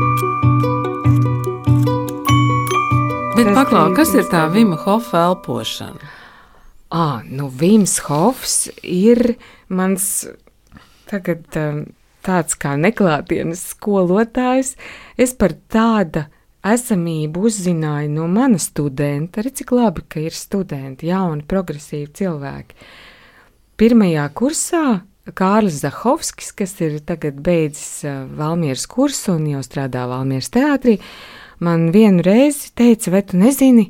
Bet 3.37 3.51
paklā, 3.53 3.83
kas 3.93 4.15
ir 4.17 4.25
tā 4.33 4.47
Vima 4.49 4.79
Hofa 4.81 5.27
elpošana? 5.29 6.09
Ah, 6.89 7.21
nu 7.29 7.51
Vims 7.53 7.99
Hofs 8.07 8.71
ir 8.81 9.35
mans 9.69 10.07
tagad 11.11 11.59
um, 11.61 11.83
tāds 12.25 12.57
kā 12.57 12.77
neklātienes 12.81 13.61
skolotājs. 13.75 14.73
Es 15.21 15.35
par 15.37 15.53
tāda 15.69 16.27
esamību 16.65 17.45
uzzināju 17.51 18.15
no 18.15 18.31
mana 18.31 18.61
studenta. 18.63 19.43
Arī 19.43 19.53
cik 19.61 19.75
labi, 19.77 20.07
ka 20.09 20.23
ir 20.23 20.33
studenti, 20.33 21.11
jauni, 21.11 21.45
progresīvi 21.45 22.09
cilvēki. 22.17 22.81
Pirmajā 23.77 24.31
kursā 24.33 24.85
Kārlis 25.37 25.83
Zahovskis, 25.83 26.55
kas 26.57 26.73
ir 26.81 27.01
tagad 27.05 27.43
beidzis 27.45 28.07
Valmieras 28.39 28.87
kursu 28.89 29.37
un 29.37 29.51
jau 29.51 29.61
strādā 29.67 30.07
Valmieras 30.09 30.49
teātrī, 30.55 31.01
man 31.59 31.91
vienu 31.95 32.25
reizi 32.25 32.73
teica, 32.75 33.11
vai 33.15 33.23
tu 33.27 33.41
nezini, 33.41 33.89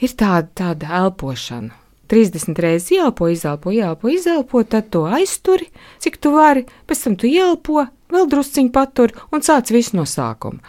ir 0.00 0.14
tāda, 0.18 0.48
tāda 0.54 0.92
elpošana. 1.04 1.74
30 2.08 2.58
reizes 2.60 2.90
ielpo, 2.92 3.28
izelpo, 3.32 3.72
ielpo, 3.72 4.10
izelpo, 4.12 4.62
tad 4.68 4.90
to 4.92 5.06
aizturi, 5.08 5.70
cik 6.04 6.18
tu 6.20 6.34
vari, 6.34 6.66
pēc 6.86 7.04
tam 7.06 7.16
tu 7.16 7.30
ielpo, 7.30 7.86
vēl 8.12 8.28
drusciņi 8.30 8.72
patur 8.74 9.14
un 9.32 9.44
sāc 9.44 9.72
visu 9.72 9.96
no 9.96 10.04
sākuma. 10.08 10.60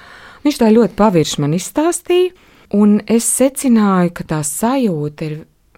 Viņš 0.46 0.62
tā 0.62 0.70
ļoti 0.72 0.96
pavirši 0.98 1.42
man 1.44 1.56
izstāstīja, 1.58 2.32
un 2.78 3.00
es 3.12 3.28
secināju, 3.28 4.14
ka 4.16 4.28
tā 4.32 4.42
sajūta 4.46 5.28
ir 5.28 5.36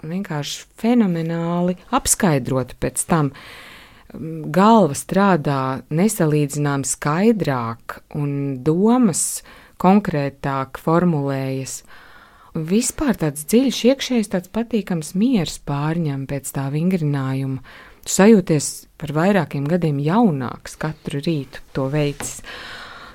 vienkārši 0.08 0.68
fenomenāli 0.78 1.78
apskaidrota 1.96 2.78
pēc 2.80 3.06
tam. 3.10 3.32
Galva 4.54 4.96
strādā 4.96 5.62
nesalīdzinām 5.92 6.86
skaidrāk, 6.88 8.00
un 8.16 8.62
domas 8.64 9.42
konkrētāk 9.82 10.80
formulējas. 10.82 11.82
Vispār 12.58 13.18
tāds 13.22 13.46
dziļš, 13.46 13.84
iekšējs, 13.92 14.32
tāds 14.34 14.52
patīkams 14.54 15.14
miers 15.20 15.60
pārņem 15.68 16.26
pēc 16.30 16.50
tā 16.56 16.68
vingrinājuma. 16.74 17.62
Tu 18.08 18.16
sajūties 18.16 18.72
par 18.98 19.14
vairākiem 19.14 19.68
gadiem 19.70 20.00
jaunāks 20.02 20.78
katru 20.80 21.22
rītu 21.22 21.62
to 21.76 21.88
veids. 21.94 22.40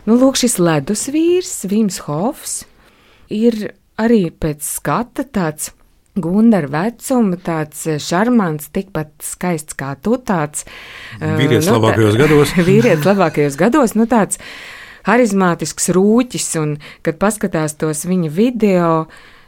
Nu, 0.06 0.18
lūk, 0.18 0.38
šis 0.38 0.58
ledus 0.62 1.06
vīrs, 1.14 1.62
Vims 1.70 2.02
Hofs, 2.06 2.62
ir 3.30 3.72
arī 4.02 4.26
pēc 4.30 4.66
skata 4.66 5.26
tāds 5.26 5.72
Gundara 6.12 6.68
vecuma, 6.68 7.38
tāds 7.40 7.86
šarmants, 8.04 8.68
tikpat 8.74 9.14
skaists 9.24 9.76
kā 9.78 9.94
tu. 9.96 10.18
Tāds 10.20 10.66
vīrietis 11.16 11.70
nu, 11.70 11.78
labākajos 11.78 12.18
gados. 12.20 12.52
vīrietis 12.68 13.08
labākajos 13.08 13.56
gados, 13.56 13.94
nu 13.96 14.04
tāds 14.10 14.36
harizmātisks 15.08 15.90
rūķis, 15.96 16.48
un 16.62 16.76
kad 17.06 17.20
paskatās 17.22 17.76
tos 17.80 18.04
viņa 18.08 18.32
video, 18.32 18.90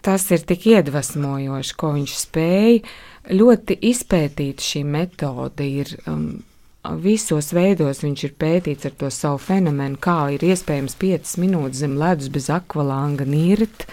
tas 0.04 0.26
ir 0.34 0.44
tik 0.46 0.66
iedvesmojoši, 0.72 1.76
ko 1.80 1.94
viņš 1.98 2.16
spēja. 2.22 2.96
Ļoti 3.34 3.78
izpētīta 3.88 4.64
šī 4.64 4.82
metode 4.84 5.68
ir. 5.82 5.94
Um, 6.04 6.42
visos 7.00 7.52
veidos 7.56 8.02
viņš 8.04 8.24
ir 8.26 8.32
pētīts 8.36 8.88
ar 8.88 8.96
to 9.00 9.08
savu 9.12 9.38
fenomenu, 9.40 9.96
kā 10.00 10.34
ir 10.34 10.44
iespējams 10.44 10.98
5 11.00 11.36
minūtes 11.40 11.80
zem 11.80 11.96
ledus 12.00 12.28
bez 12.28 12.50
akvalanga 12.52 13.24
nirt 13.24 13.86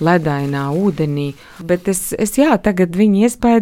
ledainā 0.00 0.68
ūdenī. 0.72 1.32
Bet 1.60 1.88
es, 1.92 2.12
es 2.16 2.38
jā, 2.38 2.54
tagad 2.62 2.96
viņa 2.96 3.26
iespējā 3.28 3.60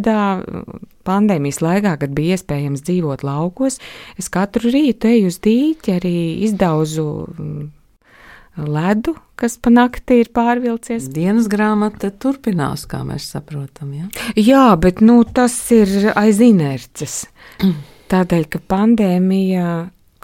pandēmijas 1.07 1.62
laikā, 1.64 1.97
kad 2.03 2.12
bija 2.16 2.37
iespējams 2.37 2.85
dzīvot 2.87 3.25
laukos, 3.27 3.79
es 4.21 4.31
katru 4.33 4.73
rītu 4.75 5.11
eju 5.12 5.31
uz 5.31 5.40
dīķi, 5.45 5.97
arī 5.97 6.16
izdauzu 6.47 7.07
mm, 7.31 7.66
ledu, 8.66 9.16
kas 9.37 9.59
pa 9.61 9.73
nakti 9.73 10.21
ir 10.23 10.31
pārvilcies. 10.37 11.11
Dienas 11.12 11.49
grāmata 11.53 12.11
turpinās, 12.11 12.87
kā 12.88 13.03
mēs 13.07 13.29
saprotam. 13.35 13.92
Ja? 13.97 14.09
Jā, 14.37 14.69
bet 14.81 15.03
nu, 15.05 15.21
tas 15.25 15.57
ir 15.75 16.12
aiz 16.16 16.40
inerces. 16.45 17.25
Tādēļ, 18.12 18.49
ka 18.51 18.62
pandēmija 18.71 19.71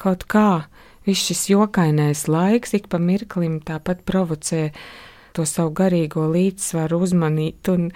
kaut 0.01 0.27
kā, 0.31 0.65
viss 1.07 1.29
šis 1.29 1.49
jokainais 1.51 2.29
laiks 2.31 2.77
ik 2.79 2.89
pa 2.91 3.01
mirklim 3.03 3.59
tāpat 3.67 4.05
provocē 4.09 4.69
to 5.37 5.47
savu 5.49 5.73
garīgo 5.79 6.27
līdzsvaru 6.33 7.01
uzmanīt 7.07 7.71
un, 7.73 7.91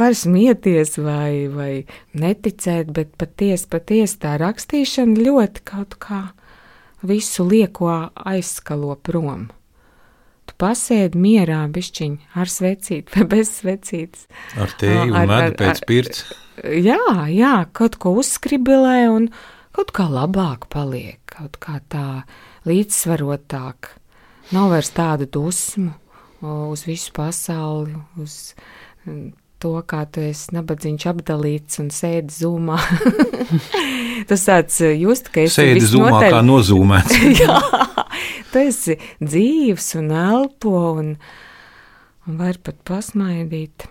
var 0.00 0.16
smieties 0.16 0.96
vai, 1.00 1.46
vai 1.52 1.72
neticēt, 2.16 2.92
bet 2.96 3.14
patiesi, 3.20 3.68
patiesi 3.70 4.20
tā 4.24 4.36
rakstīšana 4.40 5.20
ļoti 5.20 5.64
kaut 5.68 5.96
kā 6.02 6.22
visu 7.06 7.46
lieko 7.48 7.90
aizskalo 8.14 8.96
prom. 8.96 9.48
Tu 10.48 10.56
pasēdi 10.58 11.20
mierā, 11.20 11.62
bišķiņ, 11.70 12.14
ar 12.40 12.50
svecīti 12.50 13.14
vai 13.14 13.26
bez 13.36 13.52
svecītes. 13.60 14.26
Ar 14.58 14.72
teju 14.80 15.12
un 15.12 15.28
medu 15.30 15.58
pēc 15.60 15.84
pirts 15.88 16.24
jā, 16.64 17.00
jā, 17.30 17.54
kaut 17.72 17.96
ko 18.00 18.14
uzskribilē 18.20 19.08
un 19.10 19.30
kaut 19.76 19.92
kā 19.96 20.06
labāk 20.10 20.68
paliek, 20.72 21.20
kaut 21.30 21.58
kā 21.62 21.80
tā 21.92 22.24
līdzsvarotāk. 22.68 23.94
Nav 24.54 24.72
vairs 24.74 24.90
tādu 24.94 25.28
dusmu 25.30 25.94
uz 26.42 26.84
visu 26.88 27.12
pasauli, 27.16 27.94
uz 28.20 28.36
to, 29.60 29.74
kā 29.86 30.04
tu 30.08 30.22
esi 30.24 30.54
nabadzīgs 30.56 31.06
apdalīts 31.10 31.80
un 31.82 31.90
sēdi 31.94 32.32
zūmā. 32.40 32.78
Tas 34.30 34.46
tāds 34.48 34.80
just, 34.96 35.30
ka 35.32 35.44
esi 35.44 35.58
sēdi 35.58 35.84
zūmā 35.92 36.16
noteļ... 36.16 36.34
kā 36.34 36.42
nozūmēts. 36.46 37.22
Jā, 37.42 37.60
tu 38.52 38.64
esi 38.64 38.98
dzīvs 39.20 39.94
un 40.00 40.12
elpo 40.16 40.76
un, 41.02 41.14
un 42.26 42.40
var 42.40 42.60
pat 42.64 42.80
pasmaidīt 42.88 43.88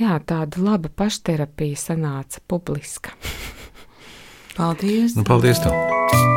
jā, 0.00 0.18
tāda 0.26 0.64
laba 0.64 0.92
pašterapija 1.02 1.78
sanāca 1.88 2.42
publiska. 2.50 3.14
paldies! 4.56 5.18
Nu, 5.18 5.26
paldies! 5.26 5.62
Tev. 5.64 6.29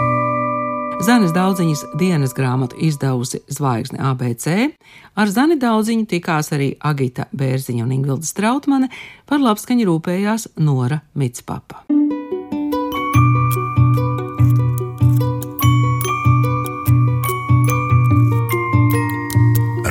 Zanes 1.04 1.34
daudziņas 1.36 1.82
dienas 2.00 2.32
grāmatu 2.32 2.78
izdevusi 2.80 3.42
Zvaigzne 3.52 4.00
ABC. 4.08 4.70
Ar 5.20 5.28
Zani 5.28 5.58
daudziņu 5.60 6.06
tikās 6.08 6.54
arī 6.56 6.70
Agita 6.80 7.26
Bērziņa 7.36 7.84
un 7.84 7.92
Ingvilda 7.92 8.24
Strautmane, 8.24 8.88
par 9.28 9.44
labskaņu 9.44 9.90
rūpējās 9.90 10.48
Nora 10.64 11.02
Mitspapa. 11.20 11.84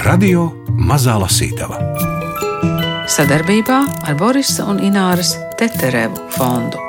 Radio 0.08 0.48
Mazā 0.80 1.20
Lasītava 1.20 1.82
sadarbībā 3.12 3.78
ar 4.08 4.16
Borisa 4.16 4.64
un 4.72 4.80
Ināras 4.80 5.34
Teterevu 5.60 6.30
fondu. 6.32 6.80